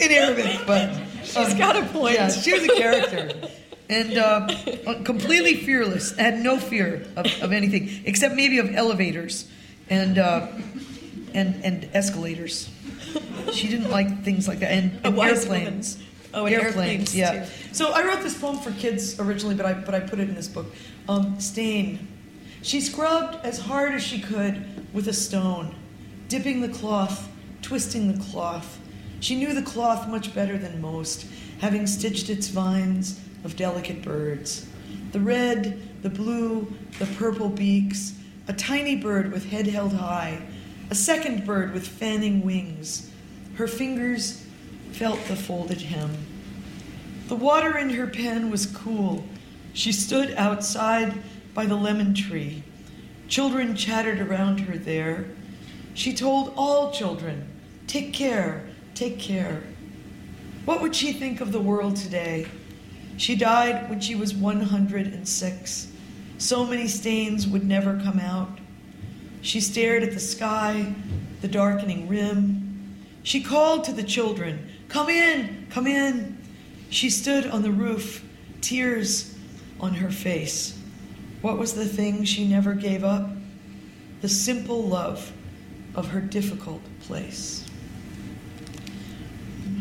[0.00, 2.14] In Arabic, but She's got a point.
[2.14, 3.30] Yeah, she was a character.
[3.88, 4.48] And uh,
[5.04, 9.48] completely fearless, had no fear of, of anything except maybe of elevators
[9.88, 10.48] and uh,
[11.34, 12.68] and and escalators.
[13.52, 15.96] She didn't like things like that, and, and airplanes.
[15.96, 16.06] woman.
[16.34, 17.44] Oh, and airplanes, yeah.
[17.44, 17.50] too.
[17.72, 20.34] So I wrote this poem for kids originally, but I but I put it in
[20.34, 20.66] this book.
[21.08, 22.08] Um, Stain.
[22.62, 25.74] She scrubbed as hard as she could with a stone,
[26.28, 27.28] dipping the cloth,
[27.62, 28.80] twisting the cloth.
[29.20, 31.26] She knew the cloth much better than most,
[31.60, 34.66] having stitched its vines of delicate birds.
[35.12, 40.42] The red, the blue, the purple beaks, a tiny bird with head held high,
[40.90, 43.08] a second bird with fanning wings.
[43.54, 44.44] Her fingers
[44.90, 46.10] felt the folded hem.
[47.28, 49.24] The water in her pen was cool.
[49.72, 51.14] She stood outside
[51.54, 52.64] by the lemon tree.
[53.28, 55.26] Children chattered around her there.
[55.94, 57.48] She told all children,
[57.86, 59.62] Take care, take care.
[60.64, 62.48] What would she think of the world today?
[63.16, 65.92] She died when she was 106.
[66.38, 68.58] So many stains would never come out.
[69.40, 70.94] She stared at the sky,
[71.40, 72.96] the darkening rim.
[73.22, 76.38] She called to the children, Come in, come in.
[76.90, 78.24] She stood on the roof,
[78.60, 79.36] tears
[79.80, 80.78] on her face.
[81.42, 83.30] What was the thing she never gave up?
[84.20, 85.32] The simple love
[85.94, 87.64] of her difficult place.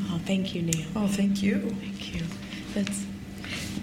[0.09, 0.87] Oh, thank you, Neil.
[0.95, 1.69] Oh, thank you.
[1.81, 2.21] Thank you.
[2.73, 3.04] That's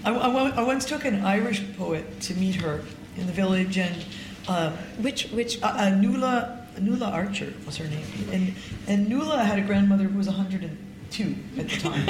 [0.05, 2.81] I, I, I once took an Irish poet to meet her
[3.15, 4.03] in the village, and
[4.47, 8.05] uh, which which uh, uh, Nuala, Nuala Archer was her name.
[8.31, 8.53] And,
[8.87, 12.09] and Nuala had a grandmother who was 102 at the time.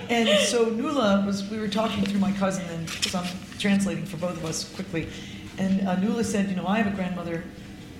[0.08, 3.26] and so Nuala was, we were talking through my cousin, and so I'm
[3.58, 5.08] translating for both of us quickly.
[5.58, 7.44] And uh, Nuala said, You know, I have a grandmother,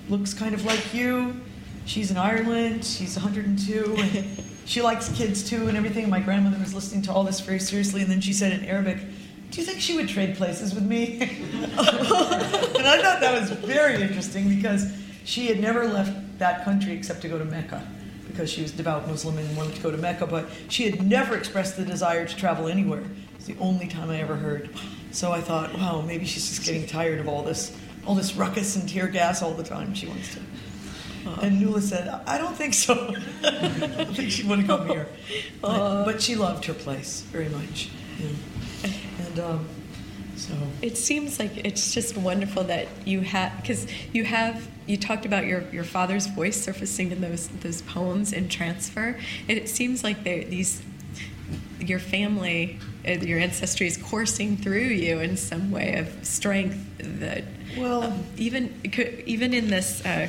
[0.09, 1.39] looks kind of like you.
[1.85, 6.05] She's in Ireland, she's 102, and she likes kids too and everything.
[6.05, 8.65] And my grandmother was listening to all this very seriously, and then she said in
[8.65, 8.97] Arabic,
[9.55, 11.17] do you think she would trade places with me?
[11.21, 14.91] and I thought that was very interesting because
[15.23, 17.87] she had never left that country except to go to Mecca
[18.27, 21.37] because she was devout Muslim and wanted to go to Mecca, but she had never
[21.37, 23.05] expressed the desire to travel anywhere.
[23.35, 24.69] It's the only time I ever heard.
[25.11, 27.73] So I thought, wow, maybe she's just getting tired of all this,
[28.05, 29.93] all this ruckus and tear gas all the time.
[29.93, 30.39] She wants to.
[30.41, 31.41] Uh-huh.
[31.43, 33.15] And Nuala said, I don't think so.
[33.43, 35.07] I think she'd want to come here.
[35.61, 37.89] But, but she loved her place very much.
[38.19, 38.27] Yeah.
[39.19, 39.67] And um,
[40.35, 40.53] so.
[40.81, 45.45] It seems like it's just wonderful that you have, because you have, you talked about
[45.45, 49.17] your, your father's voice surfacing in those those poems in transfer.
[49.47, 50.83] And it seems like these,
[51.79, 57.43] your family, uh, your ancestry is coursing through you in some way of strength that
[57.77, 58.73] well, um, even
[59.25, 60.27] even in this uh,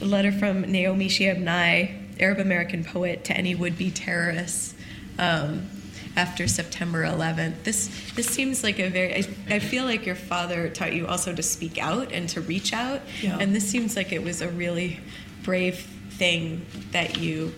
[0.00, 4.74] letter from Naomi Shihab Nye, Arab American poet, to any would-be terrorists
[5.18, 5.68] um,
[6.16, 7.62] after September 11th.
[7.64, 9.14] This this seems like a very.
[9.14, 12.72] I, I, feel like your father taught you also to speak out and to reach
[12.72, 13.38] out, yeah.
[13.40, 15.00] and this seems like it was a really
[15.42, 15.78] brave
[16.10, 17.52] thing that you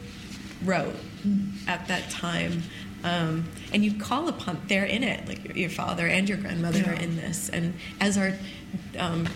[0.65, 0.95] wrote
[1.27, 1.53] mm.
[1.67, 2.63] at that time.
[3.03, 6.91] Um, and you call upon they're in it like your father and your grandmother yeah.
[6.93, 8.33] are in this and as are
[8.99, 9.29] um,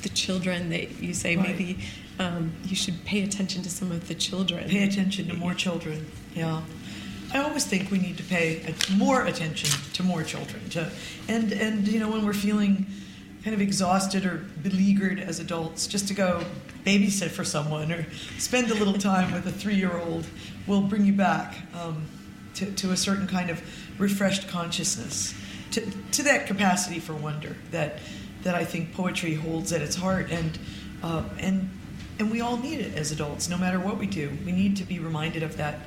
[0.00, 1.48] the children that you say right.
[1.48, 1.80] maybe
[2.18, 4.68] um, you should pay attention to some of the children.
[4.68, 6.06] Pay attention to more children.
[6.34, 6.62] Yeah.
[7.32, 10.68] I always think we need to pay more attention to more children.
[10.70, 10.90] To,
[11.28, 12.86] and and you know when we're feeling
[13.42, 16.44] kind of exhausted or beleaguered as adults, just to go
[16.84, 18.06] babysit for someone or
[18.38, 20.26] spend a little time with a three-year-old
[20.66, 22.04] will bring you back um,
[22.54, 23.60] to, to a certain kind of
[24.00, 25.34] refreshed consciousness,
[25.70, 25.80] to,
[26.12, 27.98] to that capacity for wonder that
[28.42, 30.58] that I think poetry holds at its heart, and
[31.02, 31.70] uh, and
[32.18, 34.30] and we all need it as adults, no matter what we do.
[34.44, 35.80] We need to be reminded of that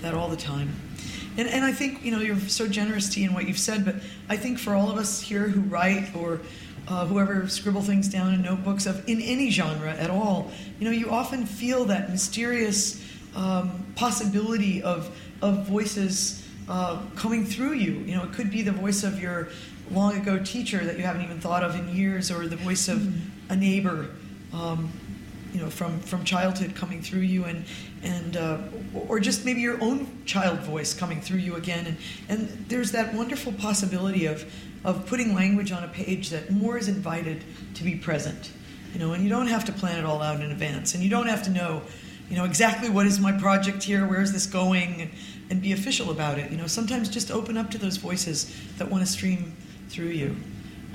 [0.00, 0.74] that all the time.
[1.38, 3.94] And and I think you know you're so generous, T, in what you've said, but
[4.28, 6.40] I think for all of us here who write or
[6.88, 10.90] uh, whoever scribble things down in notebooks of in any genre at all, you know,
[10.90, 13.00] you often feel that mysterious
[13.36, 17.92] um, possibility of of voices uh, coming through you.
[18.00, 19.48] You know, it could be the voice of your
[19.92, 22.98] long ago teacher that you haven't even thought of in years, or the voice of
[22.98, 23.52] mm-hmm.
[23.52, 24.10] a neighbor,
[24.52, 24.90] um,
[25.52, 27.64] you know, from from childhood coming through you, and
[28.02, 28.58] and uh,
[29.08, 31.96] or just maybe your own child voice coming through you again, and
[32.28, 34.44] and there's that wonderful possibility of
[34.84, 37.44] of putting language on a page that more is invited
[37.74, 38.52] to be present,
[38.92, 41.10] you know, and you don't have to plan it all out in advance, and you
[41.10, 41.82] don't have to know,
[42.30, 45.10] you know, exactly what is my project here, where is this going, and,
[45.50, 46.50] and be official about it.
[46.50, 49.56] You know, sometimes just open up to those voices that want to stream
[49.88, 50.36] through you.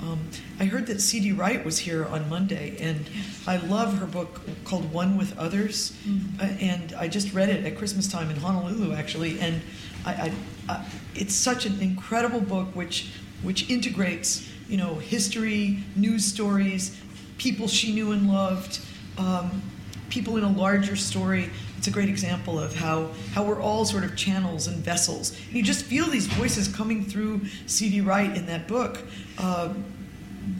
[0.00, 0.28] Um,
[0.58, 1.32] I heard that C.D.
[1.32, 3.08] Wright was here on Monday, and
[3.46, 5.96] I love her book called One with Others.
[6.06, 6.40] Mm-hmm.
[6.40, 9.38] Uh, and I just read it at Christmas time in Honolulu, actually.
[9.40, 9.62] And
[10.04, 10.32] I, I,
[10.68, 13.10] I, it's such an incredible book, which
[13.42, 16.98] which integrates, you know, history, news stories,
[17.36, 18.80] people she knew and loved,
[19.18, 19.62] um,
[20.08, 21.50] people in a larger story
[21.84, 25.38] it's a great example of how, how we're all sort of channels and vessels.
[25.48, 28.00] And you just feel these voices coming through C.D.
[28.00, 29.00] Wright in that book
[29.36, 29.74] uh,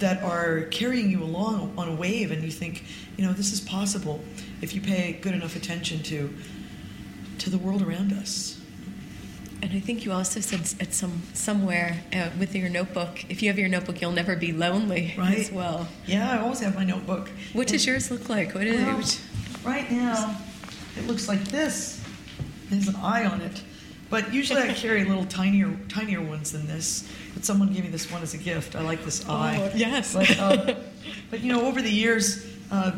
[0.00, 2.84] that are carrying you along on a wave, and you think,
[3.16, 4.22] you know, this is possible
[4.60, 6.30] if you pay good enough attention to,
[7.38, 8.60] to the world around us.
[9.62, 13.48] And I think you also said at some somewhere uh, with your notebook, if you
[13.48, 15.38] have your notebook, you'll never be lonely right.
[15.38, 15.88] as well.
[16.04, 17.30] Yeah, I always have my notebook.
[17.54, 18.54] What and, does yours look like?
[18.54, 19.20] What is well, it?
[19.64, 20.36] Right now,
[20.96, 22.02] it looks like this.
[22.70, 23.62] There's an eye on it.
[24.10, 27.08] But usually I carry little tinier, tinier ones than this.
[27.32, 28.76] But someone gave me this one as a gift.
[28.76, 29.58] I like this eye.
[29.60, 30.14] Oh, yes.
[30.14, 30.74] But, uh,
[31.30, 32.92] but you know, over the years, uh,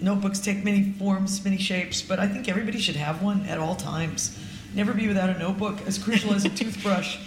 [0.00, 2.02] notebooks take many forms, many shapes.
[2.02, 4.38] But I think everybody should have one at all times.
[4.74, 7.18] Never be without a notebook, as crucial as a toothbrush.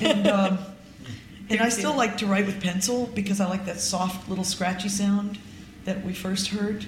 [0.00, 0.58] And um,
[1.50, 4.88] and I still like to write with pencil because I like that soft little scratchy
[4.88, 5.38] sound
[5.84, 6.86] that we first heard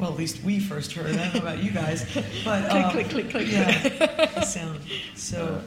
[0.00, 1.14] well, at least we first heard.
[1.14, 2.04] I don't know about you guys,
[2.44, 3.52] but um, click, click, click, click.
[3.52, 4.80] Yeah, the sound.
[5.14, 5.62] So.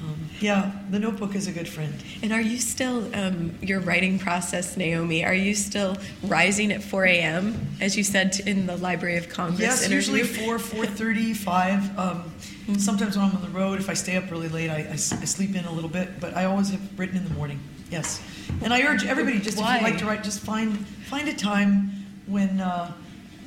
[0.00, 1.94] Um, yeah, the notebook is a good friend.
[2.24, 5.24] And are you still um, your writing process, Naomi?
[5.24, 7.68] Are you still rising at 4 a.m.
[7.80, 9.60] as you said in the Library of Congress?
[9.60, 10.22] Yes, interview?
[10.22, 11.98] usually 4, 4:30, 5.
[11.98, 12.74] Um, mm-hmm.
[12.74, 14.96] Sometimes when I'm on the road, if I stay up really late, I, I, I,
[14.96, 16.18] sleep in a little bit.
[16.18, 17.60] But I always have written in the morning.
[17.88, 18.20] Yes,
[18.62, 19.76] and I urge everybody just Why?
[19.76, 21.92] if you like to write, just find find a time
[22.26, 22.60] when.
[22.60, 22.92] Uh,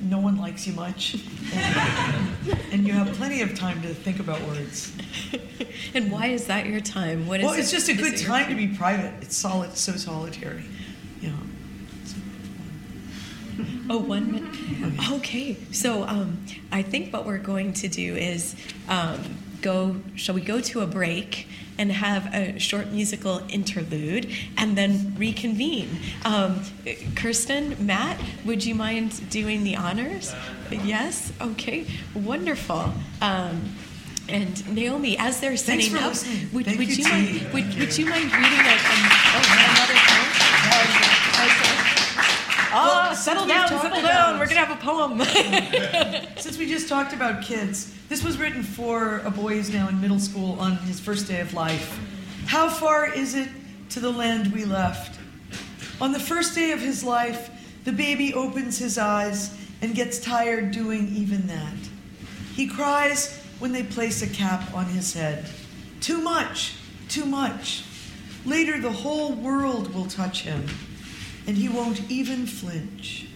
[0.02, 1.16] no one likes you much,
[1.54, 4.92] and, and, you have plenty of time to think about words.
[5.94, 7.28] and why is that your time?
[7.28, 9.14] What is well, it's it, just a good time to be private.
[9.22, 10.66] It's solid, so solitary.
[11.22, 11.32] Yeah.
[13.90, 15.00] Oh, one minute.
[15.00, 15.16] Okay.
[15.16, 15.58] okay.
[15.72, 18.56] So um, I think what we're going to do is
[18.90, 19.20] um,
[19.66, 19.96] go.
[20.16, 21.48] Shall we go to a break?
[21.78, 25.90] and have a short musical interlude and then reconvene.
[26.24, 26.62] Um,
[27.18, 30.34] Kirsten, Matt, would you mind doing the honors?
[30.72, 31.34] Yes?
[31.42, 32.94] Okay, wonderful.
[33.22, 33.76] Um,
[34.30, 36.16] and Naomi, as they're setting up,
[36.54, 39.04] would, would, you, mind, would, would, you mind reading a, um,
[39.36, 40.45] oh, another poem?
[42.78, 44.40] Ah, Well, settle down, settle about- down.
[44.40, 45.22] We're gonna have a poem.
[46.38, 50.02] Since we just talked about kids, this was written for a boy who's now in
[50.02, 51.98] middle school on his first day of life.
[52.48, 53.48] How far is it
[53.92, 55.20] to the land we left?
[56.02, 57.50] On the first day of his life,
[57.86, 61.74] the baby opens his eyes and gets tired doing even that.
[62.56, 65.50] He cries when they place a cap on his head.
[66.02, 66.74] Too much,
[67.08, 67.84] too much.
[68.46, 70.66] Later, the whole world will touch him,
[71.48, 73.28] and he won't even flinch.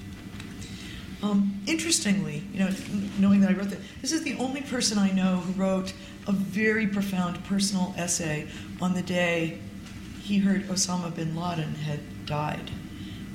[1.22, 2.70] Um, interestingly, you know,
[3.18, 5.94] knowing that I wrote that, this is the only person I know who wrote
[6.28, 8.48] a very profound personal essay
[8.80, 9.60] on the day
[10.22, 12.72] he heard Osama bin Laden had died.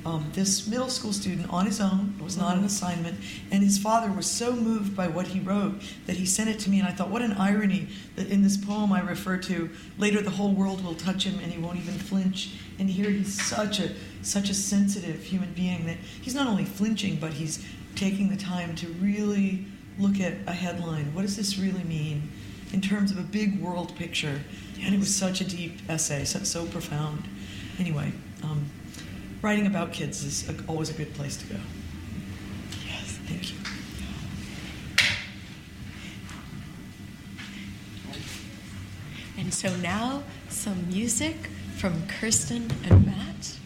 [0.05, 3.19] Um, this middle school student, on his own, it was not an assignment,
[3.51, 6.69] and his father was so moved by what he wrote that he sent it to
[6.69, 10.21] me, and I thought, what an irony that in this poem I refer to, later
[10.21, 12.51] the whole world will touch him and he won't even flinch.
[12.77, 13.89] And here he's such a
[14.25, 17.63] such a sensitive human being that he's not only flinching, but he's
[17.95, 19.65] taking the time to really
[19.99, 21.13] look at a headline.
[21.13, 22.29] What does this really mean
[22.73, 24.41] in terms of a big world picture?
[24.81, 27.23] And it was such a deep essay, so, so profound.
[27.79, 28.11] Anyway,
[28.43, 28.65] um,
[29.41, 31.59] writing about kids is a, always a good place to go.
[32.85, 33.57] Yes, thank you.
[39.37, 41.35] and so now some music
[41.77, 43.59] from Kirsten and Matt.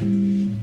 [0.00, 0.61] うん。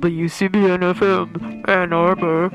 [0.00, 2.50] WCBN FM, Ann Arbor.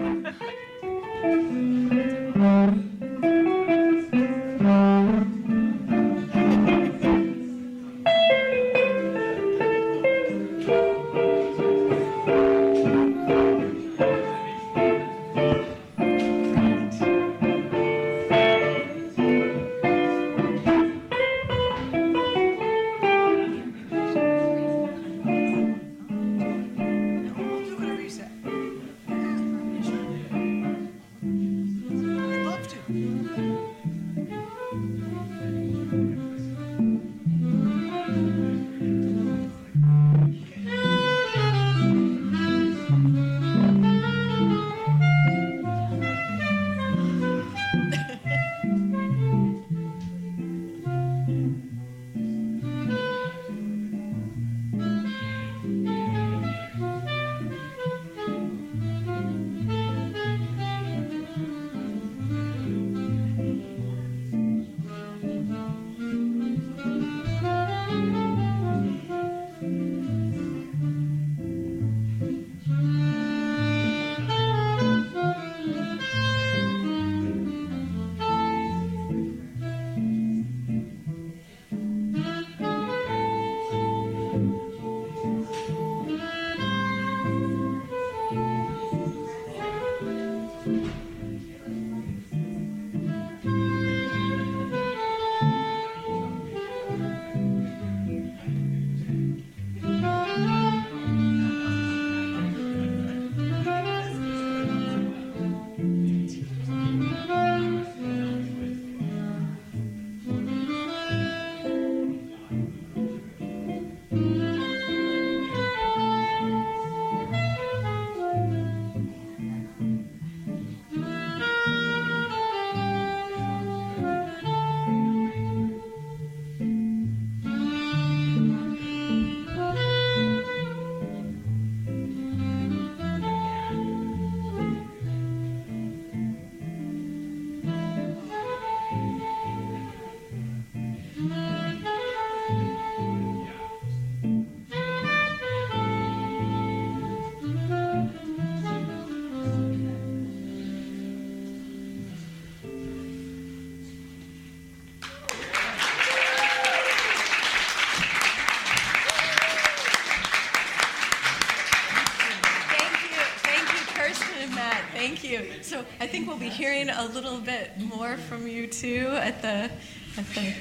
[166.65, 169.69] Hearing a little bit more from you too at the
[170.17, 170.51] at the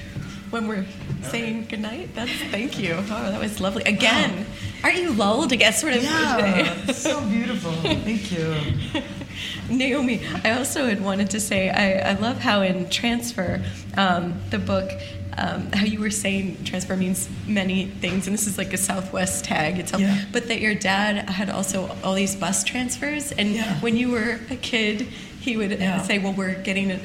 [0.51, 0.85] when we're
[1.23, 2.13] saying goodnight.
[2.13, 2.93] That's thank you.
[2.95, 3.81] Oh, that was lovely.
[3.85, 4.45] Again,
[4.83, 7.71] aren't you lulled to get sort of Yeah, it's so beautiful.
[7.81, 8.55] Thank you.
[9.75, 13.63] Naomi, I also had wanted to say I, I love how in Transfer,
[13.97, 14.91] um, the book,
[15.39, 19.43] um, how you were saying transfer means many things, and this is like a Southwest
[19.43, 20.23] tag itself, Yeah.
[20.31, 23.79] but that your dad had also all these bus transfers, and Yeah.
[23.81, 25.07] when you were a kid,
[25.45, 26.01] he would Yeah.
[26.01, 26.99] say, "Well, we're getting a."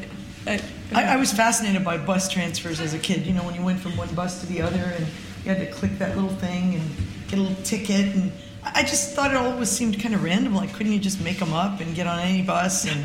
[0.47, 0.61] a
[0.95, 3.26] I, I was fascinated by bus transfers as a kid.
[3.26, 5.07] You know, when you went from one bus to the other and
[5.45, 6.91] you had to click that little thing and
[7.28, 8.07] get a little ticket.
[8.16, 8.32] And
[8.64, 10.55] I just thought it always seemed kind of random.
[10.55, 12.86] Like, couldn't you just make them up and get on any bus?
[12.86, 13.05] And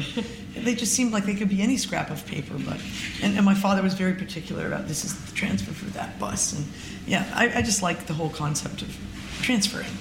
[0.66, 2.56] they just seemed like they could be any scrap of paper.
[2.58, 2.80] But
[3.22, 6.54] and, and my father was very particular about this is the transfer for that bus.
[6.54, 6.66] And
[7.06, 8.98] yeah, I, I just like the whole concept of
[9.42, 9.92] transferring,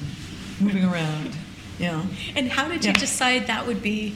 [0.61, 1.37] moving around.
[1.79, 2.03] You know.
[2.37, 2.99] and how did you Yeah.
[2.99, 4.15] decide that would be?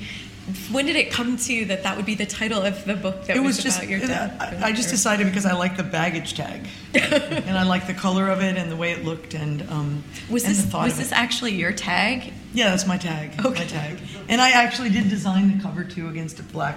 [0.71, 3.25] When did it come to you that that would be the title of the book
[3.27, 4.37] that it was, was just about your dad?
[4.41, 8.29] I, I just decided because I like the baggage tag, and I like the color
[8.29, 10.99] of it and the way it looked, and um, was and this the thought was
[10.99, 11.19] this it.
[11.19, 12.33] actually your tag?
[12.55, 13.33] Yeah, that's my tag.
[13.39, 13.61] Okay.
[13.61, 16.77] My tag, and I actually did design the cover too against a black,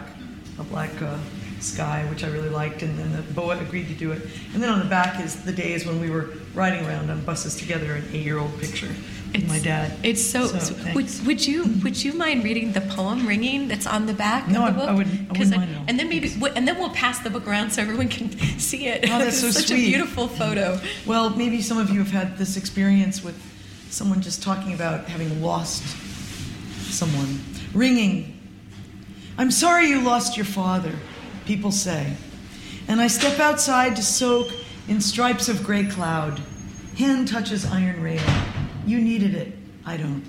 [0.59, 1.17] a black uh,
[1.61, 4.21] sky, which I really liked, and then the BOA agreed to do it.
[4.53, 7.55] And then on the back is the days when we were riding around on buses
[7.55, 8.93] together, an eight-year-old picture
[9.33, 9.97] with my dad.
[10.03, 10.47] It's so.
[10.47, 11.83] So, would, would you mm-hmm.
[11.83, 14.85] would you mind reading the poem "Ringing" that's on the back No, of the I-
[14.85, 14.89] book?
[14.89, 15.85] I wouldn't- mind at all.
[15.87, 18.87] And then maybe w- and then we'll pass the book around so everyone can see
[18.87, 19.09] it.
[19.09, 19.85] Oh, that's so it's such sweet.
[19.87, 20.79] a beautiful photo.
[21.05, 23.39] Well, maybe some of you have had this experience with
[23.89, 25.83] someone just talking about having lost
[26.91, 27.39] someone.
[27.73, 28.37] Ringing.
[29.37, 30.93] I'm sorry you lost your father,
[31.45, 32.13] people say.
[32.87, 34.49] And I step outside to soak
[34.87, 36.41] in stripes of gray cloud.
[36.97, 38.21] Hand touches iron rail.
[38.85, 39.53] You needed it.
[39.85, 40.23] I don't.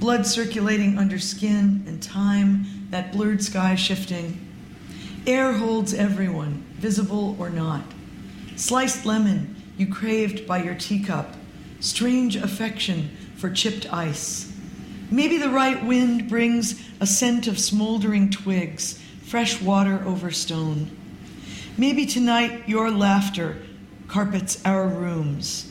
[0.00, 4.40] Blood circulating under skin and time, that blurred sky shifting.
[5.26, 7.84] Air holds everyone, visible or not.
[8.56, 11.34] Sliced lemon you craved by your teacup.
[11.80, 14.52] Strange affection for chipped ice.
[15.10, 20.90] Maybe the right wind brings a scent of smoldering twigs, fresh water over stone.
[21.76, 23.58] Maybe tonight your laughter
[24.06, 25.70] carpets our rooms.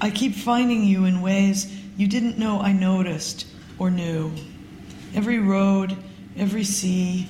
[0.00, 3.46] I keep finding you in ways you didn't know I noticed
[3.78, 4.32] or knew.
[5.14, 5.96] Every road,
[6.36, 7.28] every sea,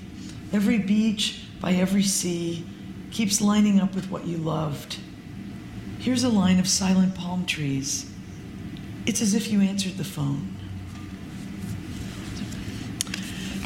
[0.53, 2.65] every beach by every sea
[3.11, 4.99] keeps lining up with what you loved.
[5.99, 8.11] Here's a line of silent palm trees.
[9.07, 10.57] It's as if you answered the phone.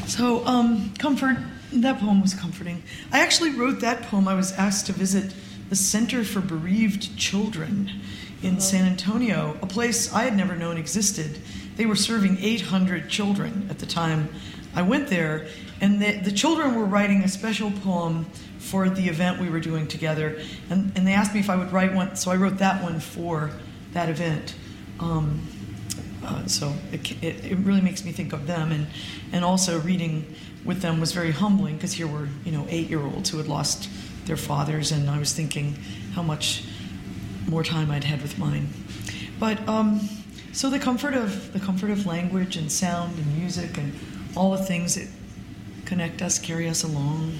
[0.07, 1.37] So, um, comfort,
[1.71, 2.83] that poem was comforting.
[3.11, 4.27] I actually wrote that poem.
[4.27, 5.33] I was asked to visit
[5.69, 7.91] the Center for Bereaved Children
[8.41, 11.39] in San Antonio, a place I had never known existed.
[11.75, 14.29] They were serving 800 children at the time
[14.75, 15.47] I went there,
[15.81, 18.25] and the, the children were writing a special poem
[18.59, 21.71] for the event we were doing together, and, and they asked me if I would
[21.71, 23.51] write one, so I wrote that one for
[23.93, 24.55] that event.
[24.99, 25.41] Um,
[26.23, 28.87] uh, so it, it, it, really makes me think of them, and,
[29.31, 30.35] and also reading
[30.65, 33.47] with them was very humbling because here were you know eight year olds who had
[33.47, 33.89] lost
[34.25, 35.75] their fathers, and I was thinking
[36.13, 36.65] how much
[37.49, 38.69] more time I'd had with mine.
[39.39, 40.01] But um,
[40.51, 43.93] so the comfort of the comfort of language and sound and music and
[44.35, 45.07] all the things that
[45.85, 47.33] connect us, carry us along.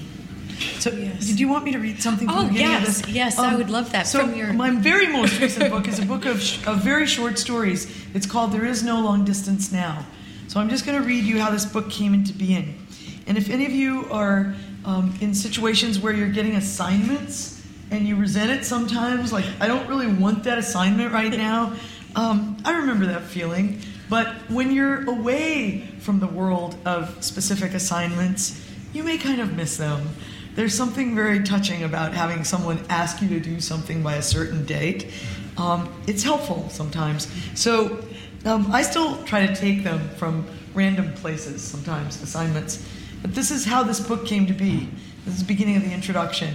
[0.78, 1.26] So, yes.
[1.26, 3.08] did you want me to read something from oh, the yes?
[3.08, 4.06] Yes, um, I would love that.
[4.06, 4.52] So, from your...
[4.52, 7.90] my very most recent book is a book of, sh- of very short stories.
[8.12, 10.04] It's called There Is No Long Distance Now.
[10.48, 12.86] So, I'm just going to read you how this book came into being.
[13.26, 14.54] And if any of you are
[14.84, 17.59] um, in situations where you're getting assignments
[17.90, 21.74] and you resent it sometimes, like, I don't really want that assignment right now,
[22.16, 23.80] um, I remember that feeling.
[24.08, 28.60] But when you're away from the world of specific assignments,
[28.92, 30.08] you may kind of miss them.
[30.56, 34.66] There's something very touching about having someone ask you to do something by a certain
[34.66, 35.12] date.
[35.56, 37.28] Um, it's helpful sometimes.
[37.54, 38.04] So
[38.44, 42.84] um, I still try to take them from random places sometimes, assignments.
[43.22, 44.88] But this is how this book came to be.
[45.24, 46.54] This is the beginning of the introduction.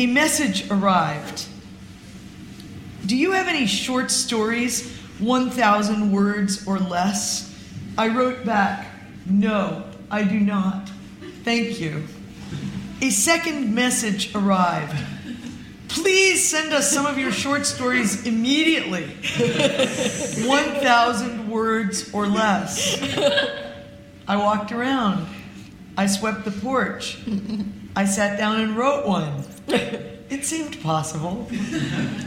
[0.00, 1.44] A message arrived.
[3.04, 7.54] Do you have any short stories 1,000 words or less?
[7.98, 8.86] I wrote back,
[9.26, 10.90] No, I do not.
[11.44, 12.04] Thank you.
[13.02, 14.96] A second message arrived.
[15.88, 19.04] Please send us some of your short stories immediately.
[19.04, 22.98] 1,000 words or less.
[24.26, 25.26] I walked around.
[25.98, 27.18] I swept the porch.
[27.94, 29.44] I sat down and wrote one.
[30.30, 31.48] It seemed possible.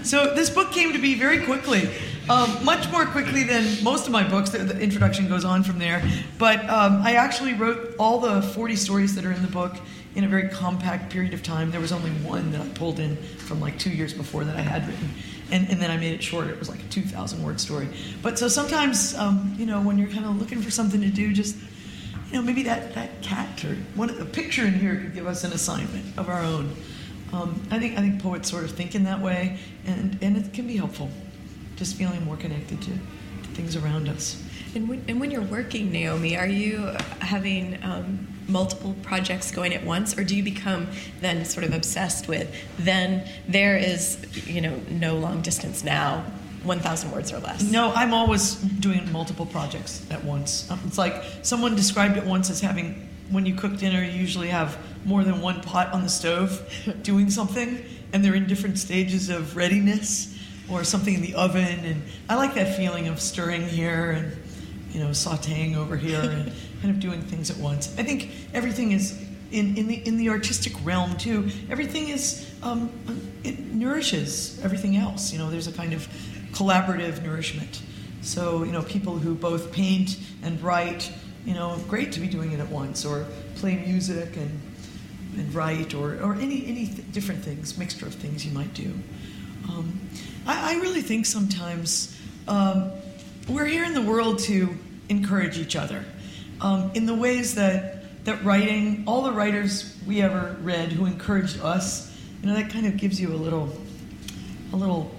[0.04, 1.90] so this book came to be very quickly.
[2.30, 4.50] Um, much more quickly than most of my books.
[4.50, 6.04] The, the introduction goes on from there.
[6.38, 9.78] But um, I actually wrote all the 40 stories that are in the book
[10.16, 11.72] in a very compact period of time.
[11.72, 14.62] There was only one that I pulled in from like two years before that I
[14.62, 15.10] had written.
[15.52, 16.50] And, and then I made it shorter.
[16.50, 17.88] It was like a 2,000 word story.
[18.22, 21.32] But so sometimes, um, you know, when you're kind of looking for something to do,
[21.32, 21.56] just,
[22.30, 25.46] you know, maybe that, that cat or one, a picture in here could give us
[25.46, 26.76] an assignment of our own.
[27.34, 30.54] Um, I think I think poets sort of think in that way, and and it
[30.54, 31.10] can be helpful
[31.76, 34.42] just feeling more connected to, to things around us.
[34.76, 39.84] And when, and when you're working, Naomi, are you having um, multiple projects going at
[39.84, 40.88] once, or do you become
[41.22, 44.18] then sort of obsessed with then there is
[44.48, 46.24] you know no long distance now,
[46.64, 47.64] 1,000 words or less?
[47.64, 50.70] No, I'm always doing multiple projects at once.
[50.70, 54.50] Um, it's like someone described it once as having when you cook dinner, you usually
[54.50, 56.70] have more than one pot on the stove
[57.04, 60.38] doing something, and they're in different stages of readiness
[60.70, 61.80] or something in the oven.
[61.84, 64.38] And I like that feeling of stirring here and
[64.92, 67.94] you know sautéing over here and kind of doing things at once.
[67.98, 69.20] I think everything is
[69.52, 71.50] in, in the in the artistic realm too.
[71.70, 72.92] Everything is um,
[73.44, 75.32] it nourishes everything else.
[75.32, 76.08] You know, there's a kind of
[76.52, 77.82] collaborative nourishment.
[78.22, 81.12] So you know, people who both paint and write,
[81.46, 83.26] you know, great to be doing it at once, or
[83.56, 84.62] play music and
[85.38, 88.94] and write, or or any any th- different things, mixture of things you might do.
[89.70, 90.00] Um,
[90.46, 92.20] I, I, really think sometimes
[92.50, 92.92] um,
[93.48, 94.78] we're here in the world to
[95.08, 96.04] encourage each other
[96.60, 101.60] um, in the ways that that writing, all the writers we ever read who encouraged
[101.62, 103.76] us, you know, that kind of gives you a little,
[104.72, 105.12] a little,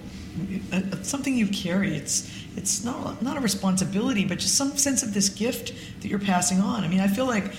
[1.03, 1.95] something you carry.
[1.95, 6.19] It's it's not not a responsibility, but just some sense of this gift that you're
[6.19, 6.83] passing on.
[6.83, 7.53] I mean, I feel like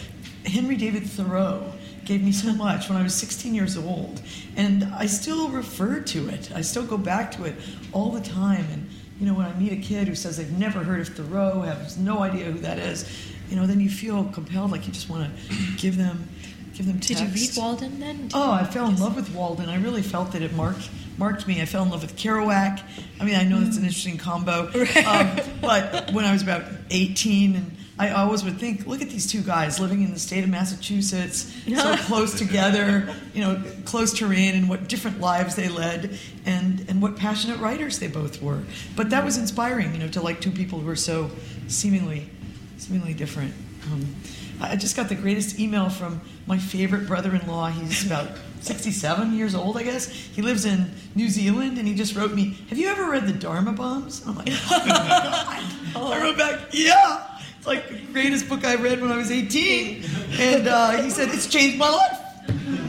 [0.45, 1.73] Henry David Thoreau
[2.07, 4.23] gave me so much when I was 16 years old.
[4.57, 6.51] And I still refer to it.
[6.55, 7.57] I still go back to it
[7.93, 8.65] all the time.
[8.73, 8.89] And,
[9.21, 11.99] you know, when I meet a kid who says they've never heard of Thoreau, have
[11.99, 13.05] no idea who that is,
[13.51, 16.29] you know, then you feel compelled, like you just want to give them
[16.75, 18.23] give them Did you read Walden then?
[18.23, 19.69] Did Oh, I fell in love with Walden.
[19.71, 21.61] I really felt that it marked marked me.
[21.61, 22.83] I fell in love with Kerouac.
[23.21, 24.69] I mean, I know it's an interesting combo,
[25.07, 29.31] um, but when I was about 18, and I always would think, look at these
[29.31, 34.55] two guys living in the state of Massachusetts, so close together, you know, close terrain,
[34.55, 38.63] and what different lives they led, and and what passionate writers they both were.
[38.97, 41.31] But that was inspiring, you know, to like two people who were so
[41.69, 42.29] seemingly
[42.77, 43.55] seemingly different.
[43.91, 44.15] Um,
[44.61, 47.71] I just got the greatest email from my favorite brother-in-law.
[47.71, 48.31] He's about
[48.61, 50.09] 67 years old, I guess.
[50.09, 53.33] He lives in New Zealand, and he just wrote me, "Have you ever read the
[53.33, 55.63] Dharma Bums?" I'm like, "Oh my
[55.95, 59.31] god!" I wrote back, "Yeah." It's like the greatest book I read when I was
[59.31, 60.05] 18,
[60.39, 62.26] and uh, he said it's changed my life.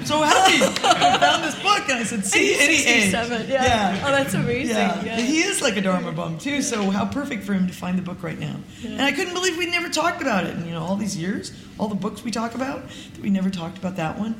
[0.05, 0.63] So happy.
[0.85, 4.01] I found this book, and I said, "See, he's age." 67, yeah.
[4.05, 5.03] Oh, that's amazing, Yeah.
[5.03, 5.17] yeah.
[5.19, 6.61] he is like a Dharma bum too.
[6.61, 8.55] So how perfect for him to find the book right now.
[8.85, 10.55] And I couldn't believe we'd never talked about it.
[10.55, 13.49] And you know, all these years, all the books we talk about, that we never
[13.49, 14.39] talked about that one.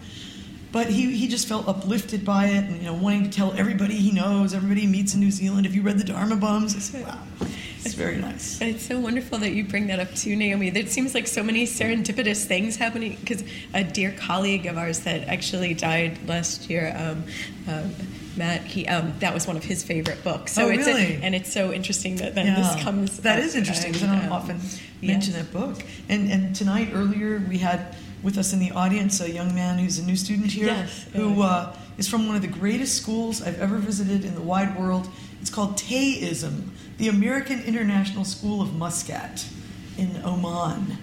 [0.72, 3.96] But he, he just felt uplifted by it, and you know, wanting to tell everybody
[3.96, 5.66] he knows, everybody he meets in New Zealand.
[5.66, 7.20] If you read the Dharma Bums, I said, wow,
[7.88, 8.62] it's very nice.
[8.62, 10.70] It's so wonderful that you bring that up too, Naomi.
[10.70, 15.28] There seems like so many serendipitous things happening because a dear colleague of ours that
[15.28, 17.24] actually died last year, um,
[17.68, 17.92] um,
[18.36, 20.54] Matt, he um, that was one of his favorite books.
[20.54, 21.20] So Oh, it's really?
[21.24, 22.56] and it's so interesting that then Yeah.
[22.74, 23.18] this comes.
[23.20, 24.78] That up is interesting because I don't um, often yes.
[25.02, 25.82] mention that book.
[26.10, 29.98] And and tonight earlier we had with us in the audience a young man who's
[30.00, 31.06] a new student here Yes.
[31.14, 34.78] who uh, is from one of the greatest schools I've ever visited in the wide
[34.78, 35.08] world.
[35.42, 39.46] It's called TAISM, the American International School of Muscat
[39.98, 40.98] in Oman.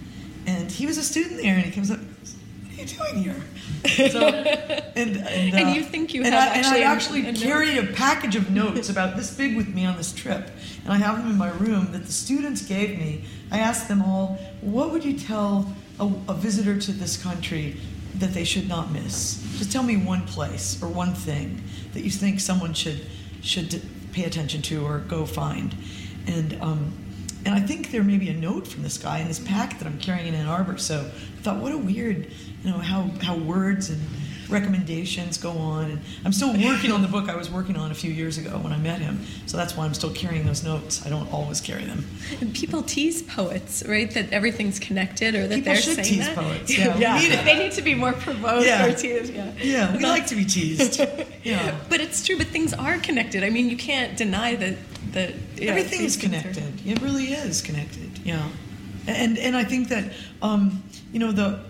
[0.46, 1.98] And he was a student there, and he comes up.
[1.98, 4.10] What are you doing here?
[4.10, 6.94] So, and, and, And uh, you think you and have I, actually and I a-
[6.94, 7.40] actually a note?
[7.40, 10.50] carried a package of notes about this big with me on this trip,
[10.84, 13.24] and I have them in my room that the students gave me.
[13.50, 17.76] I asked them all, "What would you tell a, a visitor to this country
[18.16, 19.40] that they should not miss?
[19.58, 21.62] Just tell me one place or one thing
[21.94, 23.06] that you think someone should
[23.42, 23.80] should
[24.14, 25.74] pay attention to or go find."
[26.26, 26.92] And um,
[27.44, 29.86] and I think there may be a note from this guy in this packet that
[29.86, 30.78] I'm carrying in Ann Arbor.
[30.78, 32.30] So I thought, what a weird,
[32.62, 34.00] you know, how how words and
[34.48, 35.90] recommendations go on.
[35.90, 38.58] And I'm still working on the book I was working on a few years ago
[38.58, 39.20] when I met him.
[39.46, 41.04] So that's why I'm still carrying those notes.
[41.06, 42.04] I don't always carry them.
[42.40, 44.10] And people tease poets, right?
[44.12, 46.36] That everything's connected, or that People they're should saying tease that.
[46.36, 46.78] poets.
[46.98, 47.38] Yeah, we need.
[47.40, 48.86] They need to be more provoked Yeah.
[48.86, 49.32] or teased.
[49.32, 49.52] Yeah.
[49.60, 51.00] Yeah, we like to be teased.
[51.44, 51.74] Yeah.
[51.90, 52.38] But it's true.
[52.38, 53.44] But things are connected.
[53.44, 54.76] I mean, you can't deny that.
[55.12, 56.86] that yeah, Everything is things are- connected.
[56.86, 58.18] It really is connected.
[58.24, 58.48] Yeah,
[59.06, 60.82] and and I think that um,
[61.12, 61.60] you know the,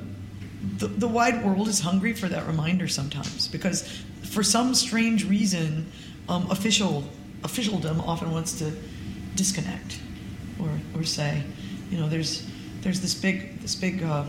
[0.79, 3.83] the the wide world is hungry for that reminder sometimes because
[4.23, 5.91] for some strange reason,
[6.29, 7.05] um, official
[7.43, 8.73] officialdom often wants to
[9.37, 10.01] disconnect
[10.61, 11.43] or or say,
[11.91, 12.47] you know, there's
[12.81, 14.25] there's this big this big uh,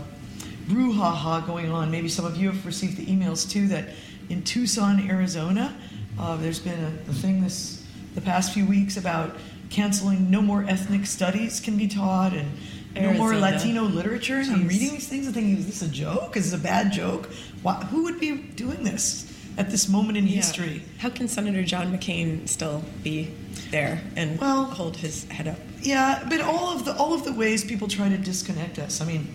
[0.68, 1.90] brouhaha going on.
[1.92, 3.90] Maybe some of you have received the emails too that
[4.30, 5.76] in Tucson, Arizona,
[6.20, 7.84] uh, there's been a, a thing this
[8.16, 9.36] the past few weeks about
[9.70, 12.50] canceling no more ethnic studies can be taught and
[12.96, 14.38] no more Latino literature.
[14.40, 16.38] And I'm reading these things and thinking, is this a joke?
[16.38, 17.30] Is this a bad joke?
[17.62, 20.36] Why, who would be doing this at this moment in Yeah.
[20.38, 20.84] history?
[21.00, 23.32] How can Senator John McCain still be
[23.72, 25.60] there and Well- hold his head up?
[25.82, 29.02] Yeah, but all of the all of the ways people try to disconnect us.
[29.02, 29.28] I mean,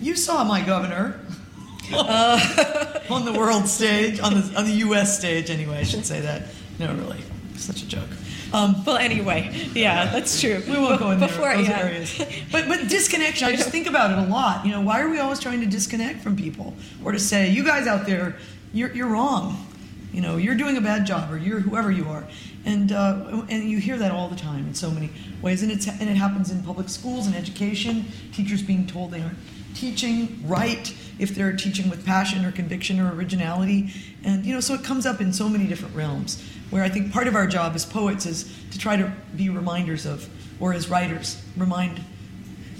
[0.00, 1.20] you saw my governor
[1.92, 3.00] uh.
[3.10, 5.18] on the world stage, on the on the U.S.
[5.18, 5.50] stage.
[5.50, 6.42] Anyway, I should say that.
[6.78, 7.18] No, really,
[7.56, 8.08] such a joke.
[8.52, 10.62] Um, Well, anyway, yeah, that's true.
[10.66, 11.78] we won't go in there, Before, those yeah.
[11.78, 12.18] areas.
[12.52, 13.48] But but disconnection.
[13.48, 14.64] I just think about it a lot.
[14.64, 16.74] You know, why are we always trying to disconnect from people,
[17.04, 18.36] or to say, you guys out there,
[18.72, 19.66] you're you're wrong.
[20.12, 22.24] You know, you're doing a bad job, or you're whoever you are,
[22.64, 25.10] and uh, and you hear that all the time in so many
[25.42, 28.06] ways, and it's and it happens in public schools and education.
[28.32, 29.38] Teachers being told they aren't
[29.74, 33.92] teaching right if they're teaching with passion or conviction or originality,
[34.24, 36.42] and you know, so it comes up in so many different realms.
[36.70, 40.04] Where I think part of our job as poets is to try to be reminders
[40.04, 40.28] of,
[40.60, 42.00] or as writers, remind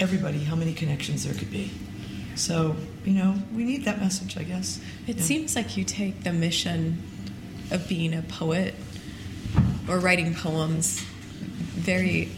[0.00, 1.70] everybody how many connections there could be.
[2.34, 4.78] So, you know, we need that message, I guess.
[5.06, 5.22] It Yeah.
[5.22, 7.02] seems like you take the mission
[7.70, 8.74] of being a poet
[9.88, 11.00] or writing poems
[11.76, 12.28] very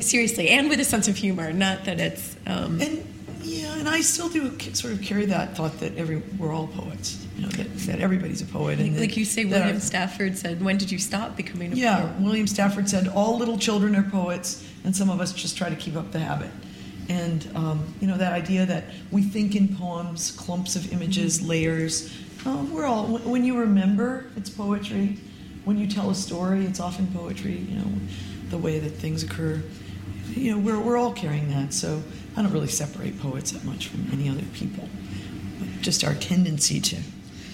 [0.00, 1.52] seriously and with a sense of humor.
[1.52, 2.36] Not that it's.
[2.46, 3.04] Um, And
[3.42, 7.18] yeah, and I still do sort of carry that thought that every we're all poets.
[7.40, 8.78] You know, that, that everybody's a poet.
[8.80, 12.00] and that- like you say, William Stafford said, "When did you stop becoming a Yeah,
[12.02, 15.70] poet?" William Stafford said, all little children are poets, and some of us just try
[15.70, 16.50] to keep up the habit.
[17.08, 22.12] And, um, you know, that idea that we think in poems, clumps of images, layers.
[22.44, 25.16] Uh, we're all, when- when you remember, it's poetry.
[25.64, 27.90] When you tell a story, it's often poetry, you know,
[28.50, 29.62] the way that things occur.
[30.36, 32.02] You know, we're, we're all carrying that, so
[32.36, 34.88] I don't really separate poets that much from any other people.
[35.58, 36.96] But just our tendency to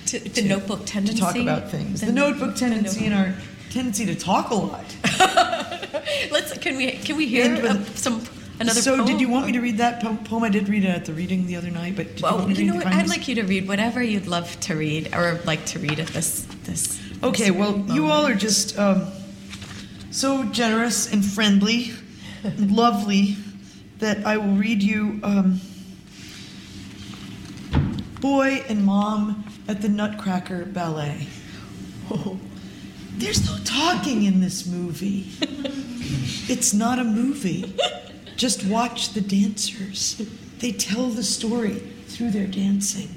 [0.07, 1.19] To, the to- notebook tendency.
[1.21, 2.01] to talk about things.
[2.01, 3.35] The, The- notebook the tendency and our
[3.71, 4.85] tendency to talk a lot.
[6.31, 6.57] Let's.
[6.59, 6.93] Can we?
[6.93, 8.23] Can we hear And some
[8.61, 8.81] another?
[8.81, 9.07] Poem so, poem?
[9.07, 10.45] did you want me to read that po- poem?
[10.45, 12.55] I did read it at the reading the other night, but did you want me
[12.55, 12.87] to you know what?
[12.87, 16.09] I'd like you to read whatever you'd love to read, or like to read at
[16.09, 17.01] this this.
[17.23, 19.07] Okay, this well, you all are just um,
[20.11, 21.93] so generous and friendly,
[22.45, 23.37] and lovely,
[23.99, 25.61] that I will read you um,
[28.27, 31.29] Boy and Mom at the Nutcracker Ballet.
[32.11, 32.41] Oh,
[33.13, 35.31] there's no talking in this movie.
[36.49, 37.73] It's not a movie.
[38.37, 40.21] Just watch the dancers.
[40.59, 41.75] They tell the story
[42.07, 43.09] through their dancing.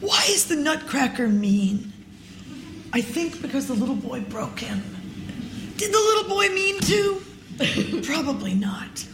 [0.00, 1.92] Why is the Nutcracker mean?
[2.92, 4.82] I think because the little boy broke him.
[5.76, 8.02] Did the little boy mean to?
[8.02, 9.04] Probably not.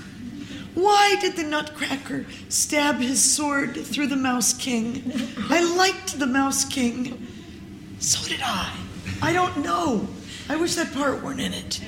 [0.77, 5.11] Why did the Nutcracker stab his sword through the Mouse King?
[5.49, 7.27] I liked the Mouse King.
[7.99, 8.77] So did I.
[9.23, 10.07] I don't know.
[10.51, 11.81] I wish that part weren't in it.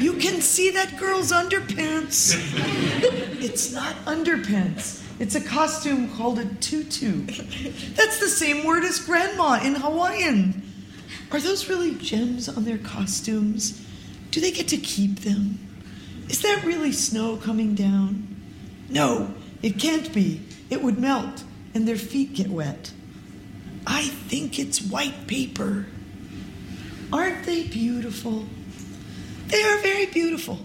[0.00, 2.36] You can see that girl's underpants.
[3.42, 5.04] It's not underpants.
[5.18, 7.26] It's a costume called a tutu.
[7.94, 10.62] That's the same word as grandma in Hawaiian.
[11.32, 13.84] Are those really gems on their costumes?
[14.30, 15.58] Do they get to keep them?
[16.32, 18.26] Is that really snow coming down?
[18.88, 20.40] No, it can't be.
[20.70, 22.90] It would melt and their feet get wet.
[23.86, 25.86] I think it's white paper.
[27.12, 28.46] Aren't they beautiful?
[29.48, 30.58] They are very beautiful.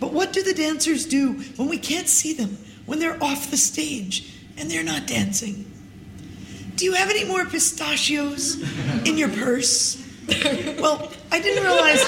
[0.00, 2.56] But what do the dancers do when we can't see them,
[2.86, 5.70] when they're off the stage and they're not dancing?
[6.76, 8.62] Do you have any more pistachios
[9.06, 10.01] in your purse?
[10.80, 12.02] Well, I didn't realize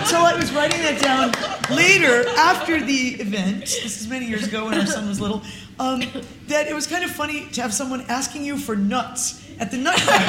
[0.00, 1.32] until I was writing that down
[1.76, 5.42] later after the event, this is many years ago when our son was little,
[5.78, 6.00] um,
[6.48, 9.76] that it was kind of funny to have someone asking you for nuts at the
[9.76, 10.24] nutcracker.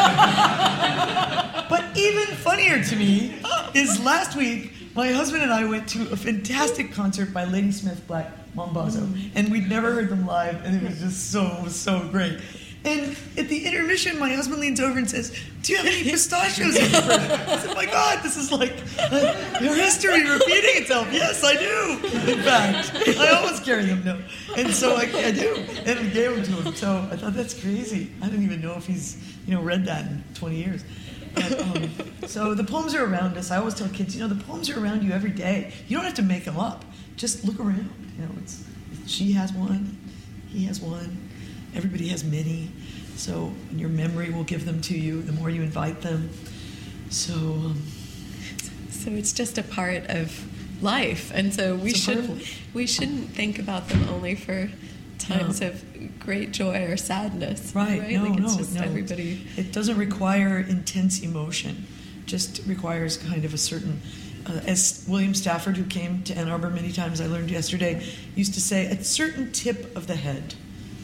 [1.69, 3.35] but even funnier to me
[3.73, 8.31] is last week, my husband and I went to a fantastic concert by Ladysmith Black
[8.55, 12.39] Mambazo, and we'd never heard them live, and it was just so, so great.
[12.85, 16.75] And at the intermission, my husband leans over and says, Do you have any pistachios
[16.75, 16.83] in?
[16.93, 21.07] I said, My God, this is like uh, your history repeating itself.
[21.11, 22.31] Yes, I do.
[22.31, 24.19] In fact, I always carry them now.
[24.55, 25.55] And so I, I do.
[25.85, 26.75] And I gave them to him.
[26.75, 28.11] So I thought, That's crazy.
[28.21, 29.17] I don't even know if he's
[29.47, 30.85] you know read that in 20 years.
[31.33, 31.89] But, um,
[32.27, 33.49] so the poems are around us.
[33.49, 35.73] I always tell kids, you know, the poems are around you every day.
[35.87, 36.85] You don't have to make them up.
[37.17, 37.89] Just look around.
[38.17, 38.63] You know, it's
[39.07, 39.97] she has one,
[40.47, 41.24] he has one,
[41.75, 42.69] everybody has many.
[43.15, 46.29] So your memory will give them to you the more you invite them.
[47.09, 47.81] So um,
[48.89, 50.43] So it's just a part of
[50.81, 54.35] life, and so we It's a part of should we shouldn't think about them only
[54.35, 54.69] for
[55.17, 55.83] times of
[56.19, 57.73] great joy or sadness.
[57.73, 58.11] right, Right.
[58.13, 58.81] no, like it's no, just no.
[58.81, 59.47] everybody.
[59.55, 61.85] It doesn't require intense emotion.
[62.25, 64.01] Just requires kind of a certain.
[64.47, 68.03] Uh, as William Stafford, who came to Ann Arbor many times, I learned yesterday,
[68.35, 70.53] used to say, a certain tip of the head.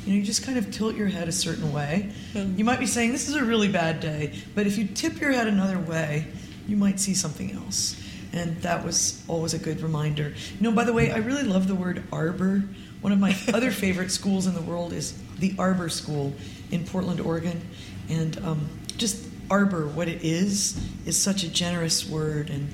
[0.06, 2.12] You know, you just kind of tilt your head a certain way.
[2.34, 2.58] Mm.
[2.58, 5.32] You might be saying, this is a really bad day, but if you tip your
[5.32, 6.26] head another way,
[6.68, 7.95] you might see something else.
[8.34, 10.30] And that was always a good reminder.
[10.60, 12.64] You know, by the way, I really love the word arbor.
[13.02, 16.34] One of my other favorite schools in the world is the Arbor School
[16.72, 17.62] in Portland, Oregon.
[18.10, 22.70] And um, just arbor, what it is, is such a generous word and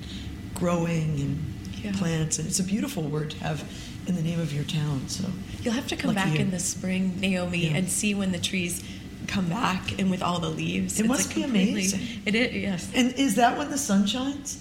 [0.54, 1.54] growing and
[1.84, 1.92] Yeah.
[1.98, 2.38] plants.
[2.40, 3.64] And it's a beautiful word to have
[4.08, 5.08] in the name of your town.
[5.08, 5.26] So
[5.62, 6.46] You'll have to come Lucky back you.
[6.46, 7.78] in the spring, Naomi, Yeah.
[7.78, 8.84] and see when the trees
[9.28, 10.98] come back and with all the leaves.
[10.98, 12.00] It It's must be amazing.
[12.26, 12.90] It is, yes.
[12.96, 14.58] And is that when the sun shines?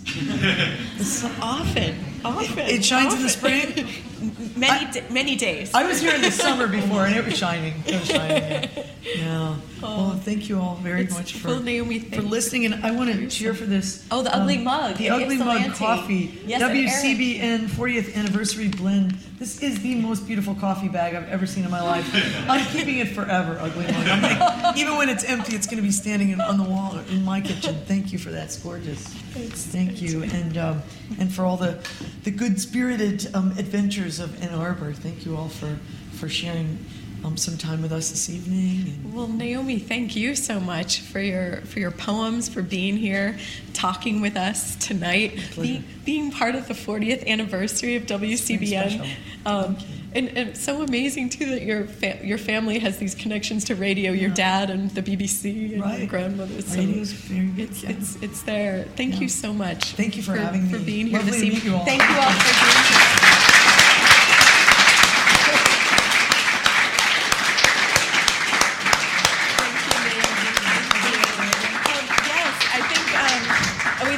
[0.98, 1.94] the sun, Often,
[2.24, 2.58] often.
[2.58, 3.86] it shines in the spring?
[4.56, 5.72] many, I- da- many days.
[5.74, 7.74] I was here in the summer before, and it was shining.
[7.86, 8.68] It was shining.
[9.06, 9.22] Yeah.
[9.22, 9.56] Yeah.
[9.80, 12.64] Well, thank you all very much for, well, Naomi, for listening.
[12.66, 14.02] And I want to cheer for this.
[14.10, 14.96] um, Oh, the ugly mug.
[14.96, 16.40] The ugly mug coffee.
[16.44, 19.12] Yes, WCBN 40th anniversary blend.
[19.38, 22.10] This is the most beautiful coffee bag I've ever seen in my life.
[22.48, 24.06] I'm keeping it forever, ugly mug.
[24.22, 27.24] Like, even when it's empty, it's going to be standing in, on the wall in
[27.24, 27.76] my kitchen.
[27.86, 28.46] Thank you for that.
[28.46, 29.06] It's gorgeous.
[29.06, 30.82] Thank you, and um,
[31.20, 31.78] and for all the
[32.24, 34.92] the good spirited um, adventures of Ann Arbor.
[34.92, 35.76] Thank you all for
[36.12, 36.78] for sharing
[37.24, 38.92] um, some time with us this evening.
[39.04, 43.38] And Well, Naomi, thank you so much for your for your poems, for being here,
[43.72, 49.08] talking with us tonight, be, being part of the 40th anniversary of WCBN.
[49.44, 49.76] Um,
[50.14, 54.12] and, and so amazing too that your fa- your family has these connections to radio.
[54.12, 56.62] Your dad and the BBC and your grandmother.
[56.62, 57.90] So Radio's very It's yeah.
[57.90, 58.84] it's it's there.
[58.96, 59.20] Thank Yeah.
[59.22, 59.92] you so much.
[59.92, 60.84] Thank you for having for me.
[60.84, 61.64] being here Lovely this evening.
[61.72, 61.84] you all.
[61.84, 63.26] Thank you all for being here.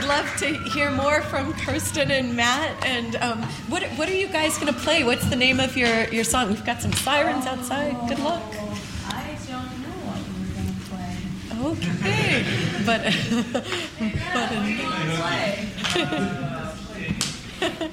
[0.08, 2.84] love to hear more from Kirsten and Matt.
[2.84, 5.02] And um, what what are you guys going to play?
[5.02, 6.48] What's the name of your your song?
[6.48, 7.96] We've got some sirens outside.
[8.08, 8.42] Good luck.
[9.06, 11.16] I don't know what we're gonna play.
[11.72, 12.44] Okay,
[12.86, 13.02] but
[14.32, 14.52] but
[17.76, 17.90] um,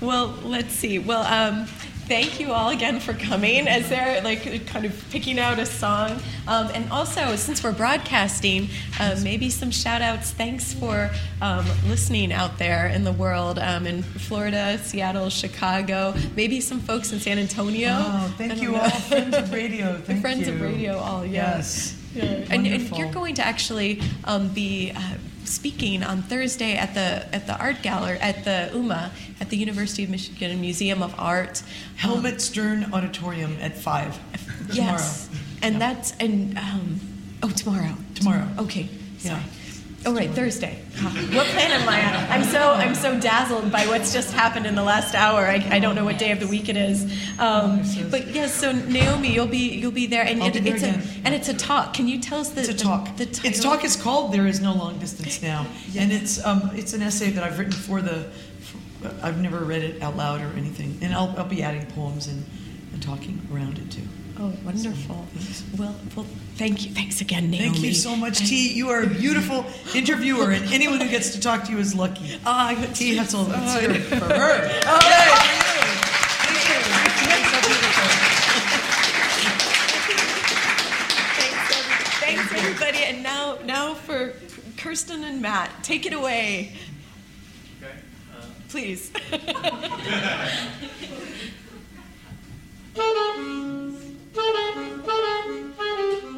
[0.00, 0.98] well, let's see.
[0.98, 1.66] Well, um,
[2.10, 3.68] thank you all again for coming.
[3.68, 8.68] As they're like kind of picking out a song, um, and also since we're broadcasting,
[8.98, 10.32] uh, maybe some shout outs.
[10.32, 11.08] Thanks for
[11.40, 17.12] um, listening out there in the world, um, in Florida, Seattle, Chicago, maybe some folks
[17.12, 17.90] in San Antonio.
[17.92, 18.80] Oh, thank you know.
[18.80, 19.96] all, friends of radio.
[20.10, 20.54] Thank Friends you.
[20.54, 21.58] of Radio, all yeah.
[21.58, 21.96] Yes.
[22.14, 22.24] Yeah.
[22.50, 25.00] And, and you're going to actually um, be uh,
[25.44, 30.04] speaking on Thursday at the at the art gallery at the UMA at the University
[30.04, 31.62] of Michigan Museum of Art.
[31.96, 34.18] Helmut Stern Auditorium at five
[34.68, 34.92] tomorrow.
[34.92, 35.28] Yes,
[35.62, 37.00] and that's and um,
[37.42, 37.94] oh tomorrow.
[38.14, 38.48] Tomorrow.
[38.58, 38.88] Okay.
[39.20, 39.42] Yeah.
[40.06, 40.76] Oh right, Thursday.
[41.34, 42.30] What planet am I on?
[42.30, 45.40] I'm so I'm so dazzled by what's just happened in the last hour.
[45.46, 47.02] I, I don't know what day of the week it is.
[47.38, 50.74] Um, but yes, so Naomi, you'll be you'll be there, and I'll it, be there
[50.76, 51.00] it's again.
[51.00, 51.92] a and it's a talk.
[51.92, 53.14] Can you tell us the It's a the- talk.
[53.18, 53.50] The, title?
[53.50, 57.02] its talk is called "There Is No Long Distance Now," and it's um, it's an
[57.02, 58.24] essay that I've written for the.
[58.62, 62.26] For, I've never read it out loud or anything, and I'll, I'll be adding poems
[62.26, 62.44] and,
[62.94, 64.02] and talking around it too.
[64.42, 65.26] Oh, wonderful.
[65.76, 66.24] Well, well,
[66.54, 66.92] thank you.
[66.92, 67.68] Thanks again, Naomi.
[67.68, 68.72] Thank you so much, T.
[68.72, 72.38] You are a beautiful interviewer, and anyone who gets to talk to you is lucky.
[72.46, 73.16] Ah, T.
[73.16, 74.80] Hetzel, let's hear it for her.
[74.86, 75.00] Oh,
[82.20, 82.98] thanks, everybody.
[83.04, 84.32] And now, now for
[84.78, 86.72] Kirsten and Matt, take it away,
[88.68, 89.12] please.
[94.34, 96.29] Ta-da!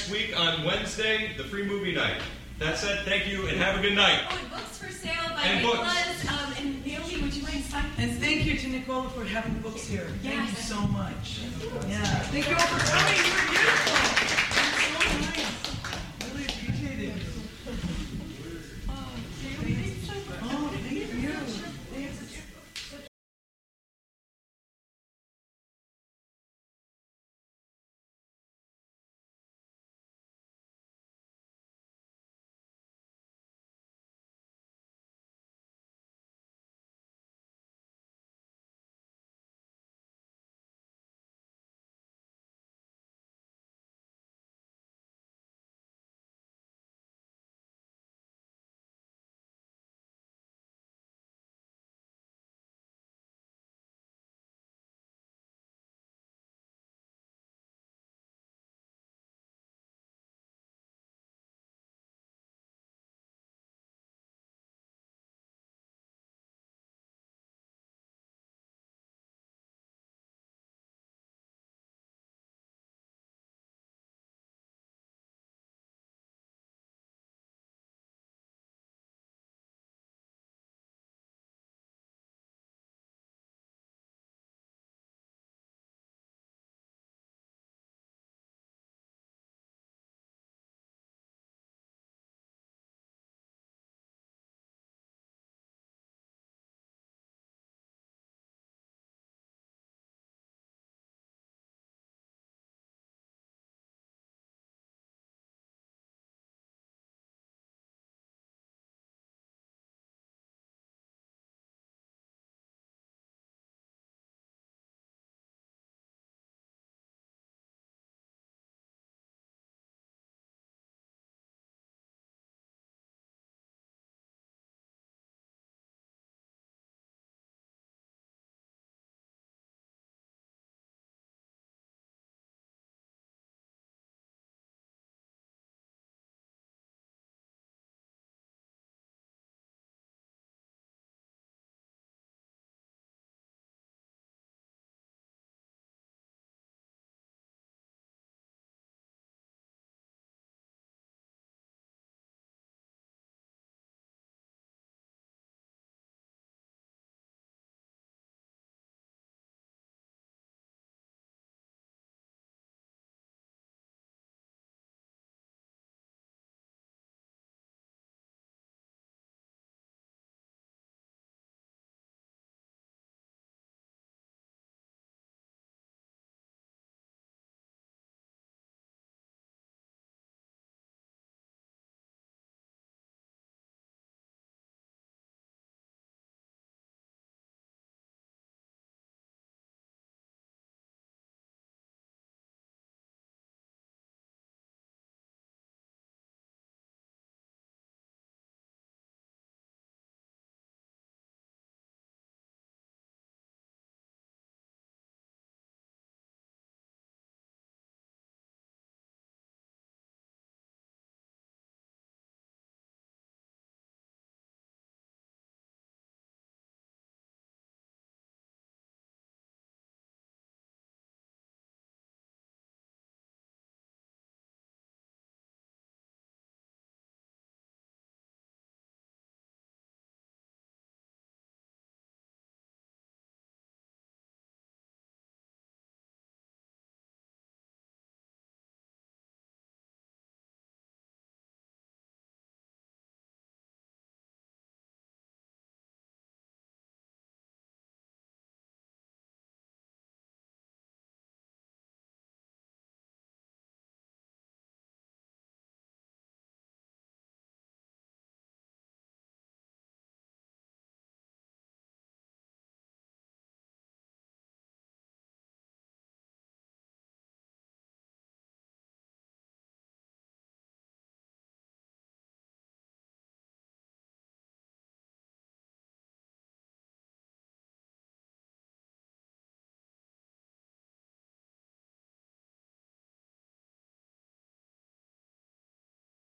[0.00, 2.20] Next week on Wednesday, the free movie night.
[2.58, 4.20] That said, thank you and have a good night.
[4.30, 5.78] Oh, and books for sale by And books.
[5.78, 6.26] Nicholas.
[6.28, 7.90] Um, and Naomi, would you mind signing?
[7.98, 10.06] And thank you to Nicola for having books here.
[10.22, 11.40] Thank you so much.
[11.88, 12.02] Yeah.
[12.02, 13.16] Thank you all for coming.
[13.16, 14.00] You're beautiful.